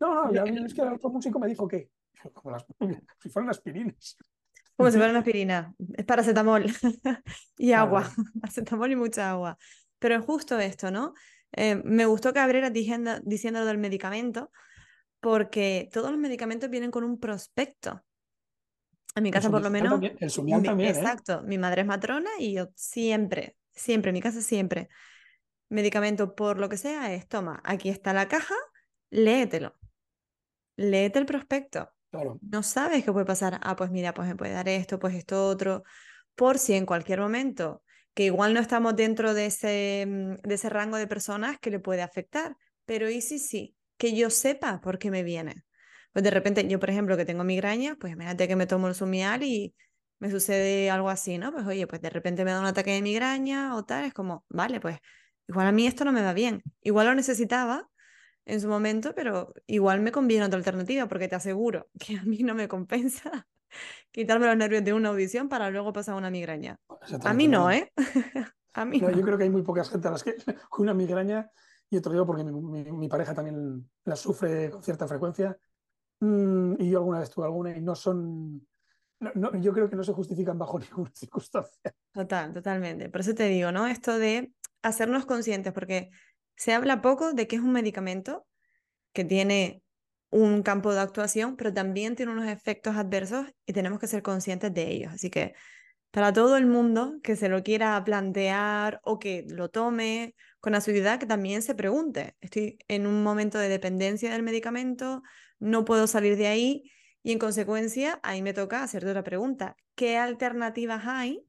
[0.00, 1.90] No, no, ya, es que el otro músico me dijo que,
[2.32, 2.64] como las,
[3.20, 4.16] si fueran aspirinas.
[4.80, 5.74] Como si fuera una aspirina.
[5.94, 6.64] Es paracetamol
[7.58, 8.10] y agua.
[8.40, 9.58] Paracetamol y mucha agua.
[9.98, 11.12] Pero es justo esto, ¿no?
[11.52, 14.50] Eh, me gustó que abrieras diciendo, diciendo lo del medicamento,
[15.20, 18.02] porque todos los medicamentos vienen con un prospecto.
[19.14, 20.00] En mi casa, por lo menos.
[20.18, 20.94] el sumial también.
[20.94, 20.98] ¿eh?
[20.98, 21.42] Exacto.
[21.42, 24.88] Mi madre es matrona y yo siempre, siempre, en mi casa siempre.
[25.68, 28.54] Medicamento por lo que sea es: toma, aquí está la caja,
[29.10, 29.76] léetelo.
[30.76, 31.92] Léete el prospecto.
[32.40, 33.60] No sabes qué puede pasar.
[33.62, 35.82] Ah, pues mira, pues me puede dar esto, pues esto otro.
[36.34, 37.82] Por si en cualquier momento,
[38.14, 41.80] que igual no estamos dentro de ese, mm, de ese rango de personas que le
[41.80, 42.56] puede afectar.
[42.86, 45.54] Pero y sí, sí, que yo sepa por qué me viene.
[46.12, 48.94] Pues de repente, yo por ejemplo, que tengo migraña, pues imagínate que me tomo el
[48.94, 49.74] sumial y
[50.18, 51.52] me sucede algo así, ¿no?
[51.52, 54.44] Pues oye, pues de repente me da un ataque de migraña o tal, es como,
[54.48, 54.98] vale, pues
[55.48, 56.62] igual a mí esto no me va bien.
[56.82, 57.89] Igual lo necesitaba
[58.50, 62.38] en su momento, pero igual me conviene otra alternativa porque te aseguro que a mí
[62.38, 63.46] no me compensa
[64.10, 66.78] quitarme los nervios de una audición para luego pasar una migraña.
[67.24, 67.92] A mí no, ¿eh?
[68.74, 70.34] a mí no, Yo creo que hay muy pocas gente a las que
[70.78, 71.48] una migraña,
[71.88, 75.56] y otro digo porque mi, pareja también la sufre con cierta frecuencia,
[76.20, 78.66] mm, y yo alguna vez tuve alguna y no son...
[79.34, 81.92] No, yo creo que no se justifican bajo ninguna circunstancia.
[82.10, 83.10] Total, totalmente.
[83.10, 83.86] Por eso te digo, ¿no?
[83.86, 86.10] Esto de hacernos conscientes, porque
[86.60, 88.46] Se habla poco de que es un medicamento
[89.14, 89.82] que tiene
[90.28, 94.74] un campo de actuación, pero también tiene unos efectos adversos y tenemos que ser conscientes
[94.74, 95.10] de ellos.
[95.10, 95.54] Así que
[96.10, 101.18] para todo el mundo que se lo quiera plantear o que lo tome con asiduidad,
[101.18, 105.22] que también se pregunte, estoy en un momento de dependencia del medicamento,
[105.60, 106.92] no puedo salir de ahí
[107.22, 111.42] y en consecuencia ahí me toca hacerte otra pregunta, ¿qué alternativas hay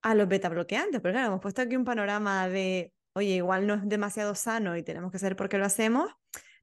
[0.00, 1.02] a los beta bloqueantes?
[1.02, 4.82] Porque claro, hemos puesto aquí un panorama de, oye, igual no es demasiado sano y
[4.82, 6.10] tenemos que saber por qué lo hacemos,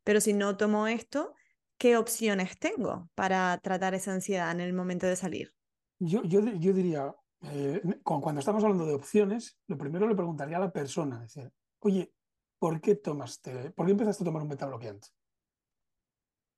[0.04, 1.34] pero si no tomo esto,
[1.78, 5.54] ¿qué opciones tengo para tratar esa ansiedad en el momento de salir?
[6.00, 10.62] Yo, yo, yo diría, eh, cuando estamos hablando de opciones, lo primero le preguntaría a
[10.62, 12.12] la persona, decir, oye,
[12.60, 15.08] ¿por qué tomaste, por qué empezaste a tomar un beta bloqueante?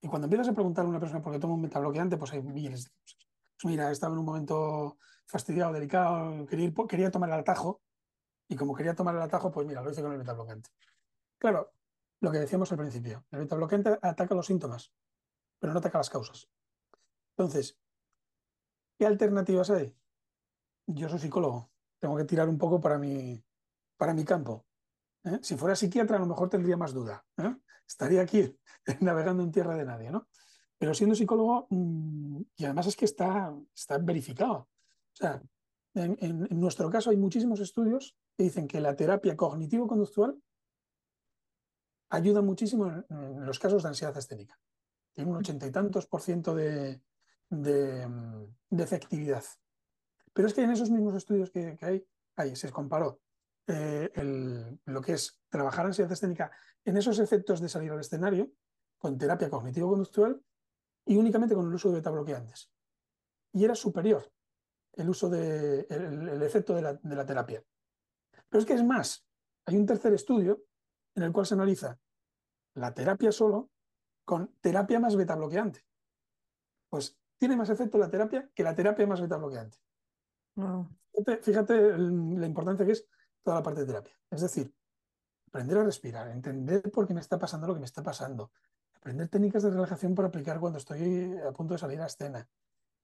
[0.01, 2.31] Y cuando empiezas a preguntar a una persona por qué toma un beta bloqueante, pues
[2.33, 3.27] hay miles de cosas.
[3.63, 7.81] Mira, estaba en un momento fastidiado, delicado, quería, quería tomar el atajo,
[8.47, 10.35] y como quería tomar el atajo, pues mira, lo hice con el beta.
[11.37, 11.73] Claro,
[12.21, 14.93] lo que decíamos al principio, el beta bloqueante ataca los síntomas,
[15.59, 16.49] pero no ataca las causas.
[17.35, 17.77] Entonces,
[18.97, 19.95] ¿qué alternativas hay?
[20.87, 23.43] Yo soy psicólogo, tengo que tirar un poco para mi,
[23.97, 24.65] para mi campo.
[25.25, 25.39] ¿eh?
[25.41, 27.25] Si fuera psiquiatra, a lo mejor tendría más duda.
[27.37, 27.55] ¿eh?
[27.85, 28.57] Estaría aquí
[29.01, 30.27] navegando en tierra de nadie, ¿no?
[30.77, 34.53] Pero siendo psicólogo, mm, y además es que está, está verificado.
[34.53, 35.41] O sea,
[35.97, 40.41] en, nuestro caso hay muchísimos estudios que dicen que la terapia cognitivo-conductual
[42.09, 44.59] ayuda muchísimo en, los casos de ansiedad escénica.
[45.13, 47.01] Tiene un ochenta y tantos por ciento de,
[47.49, 48.07] de,
[48.77, 49.43] efectividad.
[50.33, 53.19] Pero es que en esos mismos estudios que, hay, ahí se comparó
[53.65, 54.11] eh,
[54.85, 56.51] lo que es trabajar ansiedad escénica
[56.85, 58.51] en esos efectos de salir al escenario
[58.97, 60.41] con terapia cognitivo-conductual
[61.05, 62.69] y únicamente con el uso de beta bloqueantes.
[63.51, 64.31] Y era superior
[64.97, 67.63] el uso de el, efecto de la, de la, terapia.
[68.49, 69.25] Pero es que es más,
[69.65, 70.63] hay un tercer estudio
[71.15, 71.99] en el cual se analiza
[72.73, 73.69] la terapia solo
[74.25, 75.85] con terapia más beta bloqueante.
[76.89, 79.77] Pues tiene más efecto la terapia que la terapia más beta bloqueante.
[81.13, 83.07] Fíjate, fíjate la importancia que es
[83.43, 84.13] toda la parte de terapia.
[84.29, 84.73] Es decir,
[85.47, 88.51] aprender a respirar, entender por qué me está pasando lo que me está pasando,
[88.93, 92.47] aprender técnicas de relajación para aplicar cuando estoy a punto de salir a escena,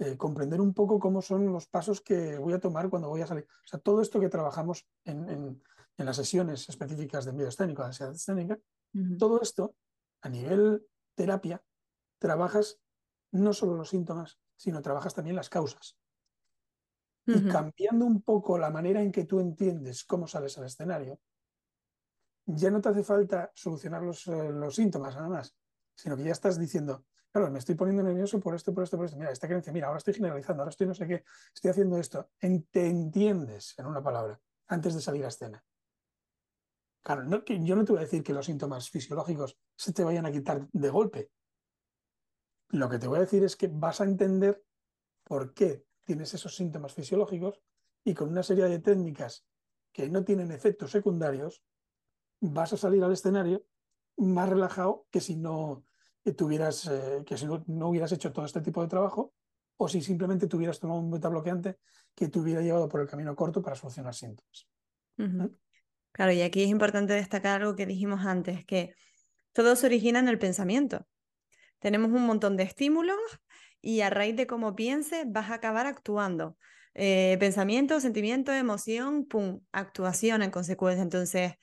[0.03, 3.27] eh, comprender un poco cómo son los pasos que voy a tomar cuando voy a
[3.27, 3.45] salir.
[3.45, 5.61] O sea, todo esto que trabajamos en,
[5.97, 8.59] las sesiones específicas de miedo escénico, de ansiedad escénica,
[9.17, 9.75] todo esto
[10.21, 10.85] a nivel
[11.15, 11.63] terapia,
[12.19, 12.79] trabajas
[13.31, 15.97] no solo los síntomas, sino trabajas también las causas.
[17.25, 21.19] Y cambiando un poco la manera en que tú entiendes cómo sales al escenario,
[22.45, 25.55] ya no te hace falta solucionar los, eh, los síntomas nada más,
[25.95, 29.07] sino que ya estás diciendo, claro, me estoy poniendo nervioso por esto, por esto, por
[29.07, 29.17] esto.
[29.17, 31.23] Mira, esta creencia, mira, ahora estoy generalizando, ahora estoy no sé qué,
[31.53, 32.29] estoy haciendo esto.
[32.39, 35.63] te entiendes, en una palabra, antes de salir a escena.
[37.01, 40.31] Claro, yo no te voy a decir que los síntomas fisiológicos se te vayan a
[40.31, 41.31] quitar de golpe.
[42.69, 44.63] Lo que te voy a decir es que vas a entender
[45.23, 47.59] por qué tienes esos síntomas fisiológicos
[48.05, 49.45] y con una serie de técnicas
[49.91, 51.63] que no tienen efectos secundarios,
[52.39, 53.65] vas a salir al escenario
[54.17, 55.83] más relajado que si no
[56.31, 59.33] tuvieras, eh, que si no, hubieras hecho todo este tipo de trabajo
[59.75, 61.77] o si simplemente tuvieras tomado un beta bloqueante
[62.15, 64.67] que te hubiera llevado por el camino corto para solucionar síntomas.
[65.17, 65.47] ¿Mm?
[66.13, 68.93] Claro, y aquí es importante destacar algo que dijimos antes, que
[69.51, 71.05] todo se origina en el pensamiento.
[71.79, 73.19] Tenemos un montón de estímulos
[73.81, 76.55] y a raíz de cómo pienses vas a acabar actuando.
[76.93, 81.03] Eh, pensamiento, sentimiento, emoción, pum, actuación en consecuencia.
[81.03, 81.53] Entonces,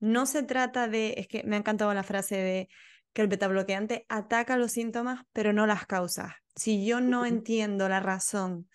[0.00, 2.68] no se trata de, es que me ha encantado la frase de
[3.16, 6.34] que el betabloqueante ataca los síntomas, pero no las causas.
[6.54, 8.68] Si yo no entiendo la razón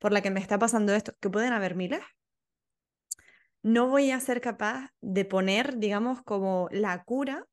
[0.00, 2.00] por la que me está pasando esto, que pueden haber miles,
[3.62, 7.46] no voy a ser capaz de poner, digamos, como la cura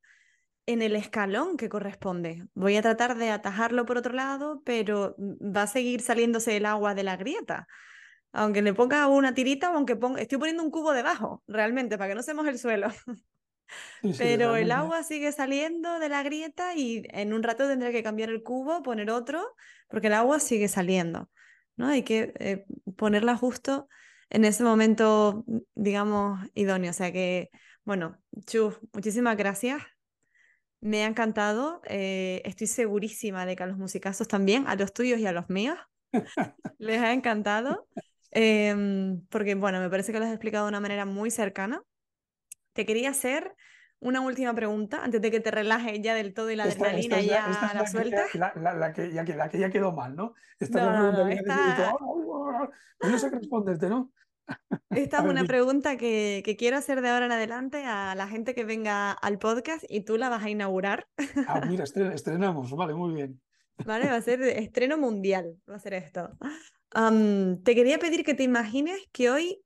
[0.66, 2.44] en el escalón que corresponde.
[2.54, 6.96] Voy a tratar de atajarlo por otro lado, pero va a seguir saliéndose el agua
[6.96, 7.68] de la grieta.
[8.32, 12.08] Aunque le ponga una tirita o aunque ponga, estoy poniendo un cubo debajo, realmente, para
[12.08, 12.88] que no se moje el suelo.
[14.18, 18.30] Pero el agua sigue saliendo de la grieta y en un rato tendré que cambiar
[18.30, 19.54] el cubo, poner otro,
[19.88, 21.30] porque el agua sigue saliendo.
[21.76, 21.88] ¿no?
[21.88, 22.64] Hay que eh,
[22.96, 23.88] ponerla justo
[24.30, 25.44] en ese momento,
[25.74, 26.90] digamos, idóneo.
[26.90, 27.50] O sea que,
[27.84, 29.82] bueno, Chu, muchísimas gracias.
[30.80, 31.80] Me ha encantado.
[31.86, 35.48] Eh, estoy segurísima de que a los musicazos también, a los tuyos y a los
[35.48, 35.78] míos,
[36.78, 37.86] les ha encantado.
[38.30, 41.82] Em, porque, bueno, me parece que lo has explicado de una manera muy cercana.
[42.72, 43.54] Te quería hacer
[44.00, 47.48] una última pregunta antes de que te relajes ya del todo y la adrenalina ya
[47.74, 48.24] la, suelta.
[48.34, 50.34] la, que, ya, la que ya quedó mal, ¿no?
[50.58, 51.94] Esta no, no, no, esta...
[53.00, 54.10] no sé qué responderte, ¿no?
[54.90, 58.54] Esta es una pregunta que, que, quiero hacer de ahora en adelante a la gente
[58.54, 61.06] que venga al podcast y tú la vas a inaugurar.
[61.46, 63.40] Ah, mira, estrenamos, vale, muy bien.
[63.84, 66.30] Vale, va a ser estreno mundial, va a ser esto.
[66.90, 69.62] te quería pedir que te imagines que hoy,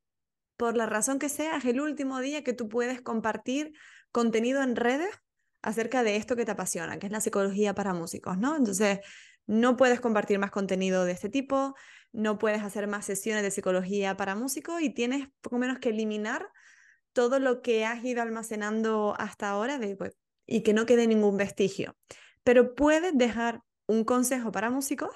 [0.57, 3.73] por la razón que sea, es el último día que tú puedes compartir
[4.13, 5.11] contenido en redes
[5.63, 8.57] acerca de esto que te apasiona, que es la psicología para músicos, ¿no?
[8.57, 9.01] Entonces,
[9.47, 11.75] no puedes compartir más contenido de este tipo,
[12.13, 16.49] no puedes hacer más sesiones de psicología para músicos y tienes poco menos que eliminar
[17.13, 21.37] todo lo que has ido almacenando hasta ahora de, pues, y que no quede ningún
[21.37, 21.97] vestigio.
[22.45, 25.11] Pero puedes dejar un consejo para músicos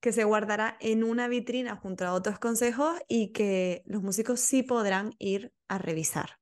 [0.00, 4.62] que se guardará en una vitrina junto a otros consejos y que los músicos sí
[4.62, 6.38] podrán ir a revisar.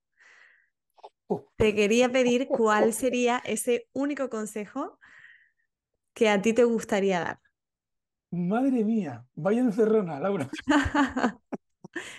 [1.26, 1.46] Oh.
[1.56, 4.98] Te quería pedir cuál sería ese único consejo
[6.12, 7.40] que a ti te gustaría dar.
[8.30, 10.50] Madre mía, vaya encerrona, Laura.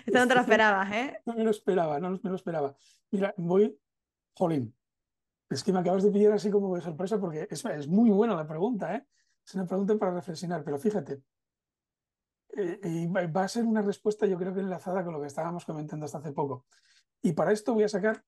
[0.06, 1.20] Esto no te lo esperabas, ¿eh?
[1.26, 2.76] No me lo esperaba, no me lo esperaba.
[3.12, 3.78] Mira, voy,
[4.34, 4.74] jolín,
[5.50, 8.36] es que me acabas de pillar así como de sorpresa porque es, es muy buena
[8.36, 9.06] la pregunta, ¿eh?
[9.46, 11.22] Es una pregunta para reflexionar, pero fíjate,
[12.58, 15.66] eh, y va a ser una respuesta yo creo que enlazada con lo que estábamos
[15.66, 16.66] comentando hasta hace poco.
[17.22, 18.24] Y para esto voy a sacar,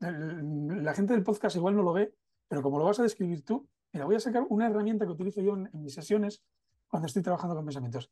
[0.00, 2.14] la gente del podcast igual no lo ve,
[2.46, 5.40] pero como lo vas a describir tú, mira, voy a sacar una herramienta que utilizo
[5.40, 6.42] yo en, mis sesiones
[6.88, 8.10] cuando estoy trabajando con pensamientos.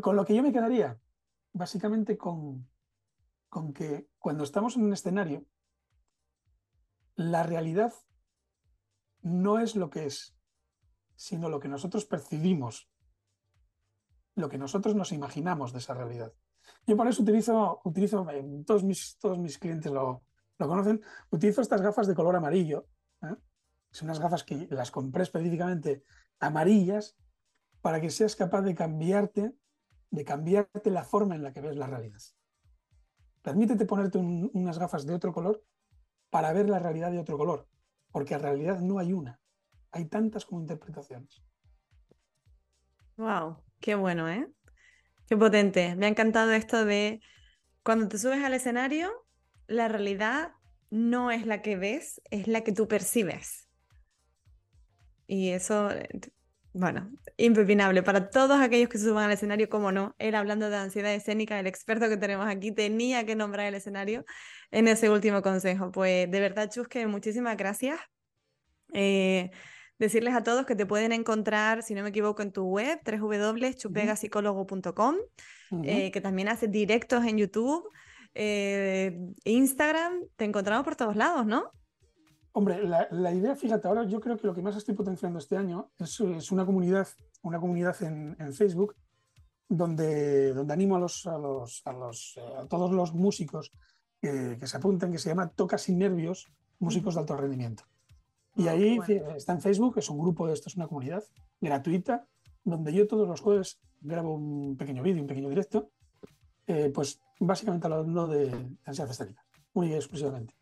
[0.00, 1.00] con lo que yo me quedaría,
[1.52, 2.68] básicamente con,
[3.48, 5.46] con que cuando estamos en un escenario,
[7.16, 7.92] la realidad
[9.22, 10.36] no es lo que es,
[11.20, 12.88] sino lo que nosotros percibimos,
[14.36, 16.32] lo que nosotros nos imaginamos de esa realidad.
[16.86, 18.26] Yo por eso utilizo, utilizo
[18.64, 20.24] todos, mis, todos mis clientes lo,
[20.58, 22.86] lo conocen, utilizo estas gafas de color amarillo.
[23.20, 23.36] ¿eh?
[23.90, 26.04] Son unas gafas que las compré específicamente
[26.38, 27.18] amarillas
[27.82, 29.54] para que seas capaz de cambiarte,
[30.10, 32.22] de cambiarte la forma en la que ves la realidad.
[33.42, 35.62] Permítete ponerte unas gafas de otro color
[36.30, 37.68] para ver la realidad de otro color,
[38.10, 39.39] porque en realidad no hay una
[39.92, 41.42] hay tantas como interpretaciones.
[43.16, 44.46] Wow, qué bueno, ¿eh?
[45.28, 45.94] Qué potente.
[45.96, 47.20] Me ha encantado esto de
[47.82, 49.10] cuando te subes al escenario,
[49.66, 50.52] la realidad
[50.90, 53.68] no es la que ves, es la que tú percibes.
[55.26, 55.90] Y eso,
[56.72, 58.02] bueno, impepinable.
[58.02, 61.66] Para todos aquellos que suban al escenario, como no, él hablando de ansiedad escénica, el
[61.66, 64.24] experto que tenemos aquí tenía que nombrar el escenario
[64.70, 65.92] en ese último consejo.
[65.92, 68.00] Pues de verdad, Chusque, muchísimas gracias.
[68.92, 69.50] Eh,
[70.00, 75.16] Decirles a todos que te pueden encontrar, si no me equivoco, en tu web, www.chupegapsicólogo.com,
[75.84, 77.86] eh, que también hace directos en YouTube,
[78.32, 81.70] eh, Instagram, te encontramos por todos lados, ¿no?
[82.52, 85.90] Hombre, la, idea, fíjate, ahora yo creo que lo que más estoy potenciando este año
[85.98, 86.18] es,
[86.50, 87.06] una comunidad,
[87.42, 88.96] una comunidad en, Facebook
[89.68, 93.70] donde, donde animo a, los, a, los, a, los, a todos los músicos
[94.18, 97.84] que, que, se apunten, que se llama Toca sin nervios, músicos de alto rendimiento.
[98.60, 98.98] Y ah, ahí
[99.34, 101.24] está en Facebook, es un grupo de esto, es una comunidad
[101.62, 102.26] gratuita,
[102.62, 105.90] donde yo todos los jueves grabo un pequeño vídeo, un pequeño directo,
[106.66, 109.42] eh, pues básicamente hablando de ansiedad estética,
[109.72, 110.54] muy exclusivamente.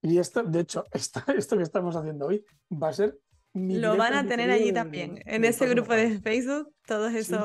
[0.00, 3.18] Y esto, de hecho, esto que estamos haciendo hoy va a ser
[3.58, 7.40] lo van a tener allí también, en ese grupo de Facebook, todos esos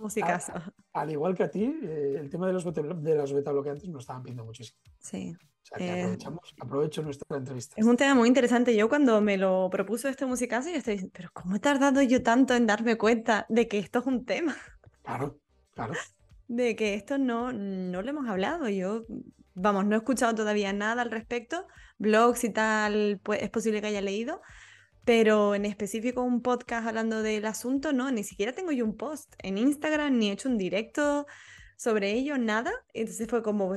[0.00, 0.62] musicazos.
[0.92, 3.98] al igual que a ti, eh, el tema de los, de los beta bloqueantes lo
[3.98, 4.78] estaban pidiendo muchísimo.
[4.98, 5.36] Sí.
[5.70, 7.74] O sea, que eh, aprovechamos, aprovecho nuestra entrevista.
[7.76, 8.74] Es un tema muy interesante.
[8.74, 12.22] Yo cuando me lo propuso este musicazo, yo estoy diciendo, pero ¿cómo he tardado yo
[12.22, 14.56] tanto en darme cuenta de que esto es un tema?
[15.02, 15.40] Claro,
[15.72, 15.94] claro.
[16.48, 18.68] De que esto no, no lo hemos hablado.
[18.68, 19.06] Yo,
[19.54, 21.66] vamos, no he escuchado todavía nada al respecto.
[21.96, 24.42] Blogs y tal, pues es posible que haya leído,
[25.08, 29.32] pero en específico un podcast hablando del asunto, no, ni siquiera tengo yo un post
[29.42, 31.26] en Instagram, ni he hecho un directo
[31.78, 32.70] sobre ello, nada.
[32.92, 33.74] Entonces fue como,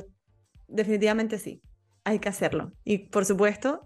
[0.68, 1.62] definitivamente sí,
[2.04, 2.74] hay que hacerlo.
[2.84, 3.82] Y por supuesto,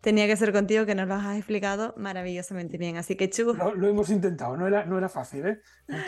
[0.00, 2.96] tenía que ser contigo que nos lo has explicado maravillosamente bien.
[2.96, 3.54] Así que, Chu.
[3.54, 5.60] Lo, lo hemos intentado, no era, no era fácil, ¿eh?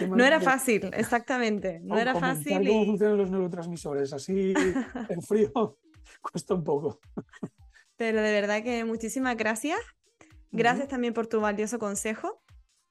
[0.08, 1.78] No era fácil, exactamente.
[1.84, 2.66] No era fácil.
[2.66, 4.12] ¿Cómo funcionan los neurotransmisores?
[4.12, 4.54] Así
[5.08, 5.52] en frío
[6.20, 6.98] cuesta un poco.
[7.96, 9.78] Pero de verdad que muchísimas gracias.
[10.52, 12.42] Gracias también por tu valioso consejo.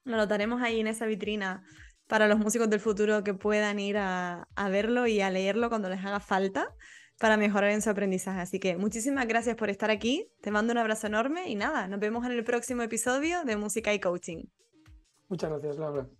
[0.04, 1.62] Lo notaremos ahí en esa vitrina
[2.06, 6.04] para los músicos del futuro que puedan ir a, verlo y a leerlo cuando les
[6.04, 6.74] haga falta
[7.18, 8.40] para mejorar en su aprendizaje.
[8.40, 10.28] Así que muchísimas gracias por estar aquí.
[10.40, 13.94] Te mando un abrazo enorme y nada, nos vemos en el próximo episodio de Música
[13.94, 14.44] y Coaching.
[15.28, 16.19] Muchas gracias, Laura.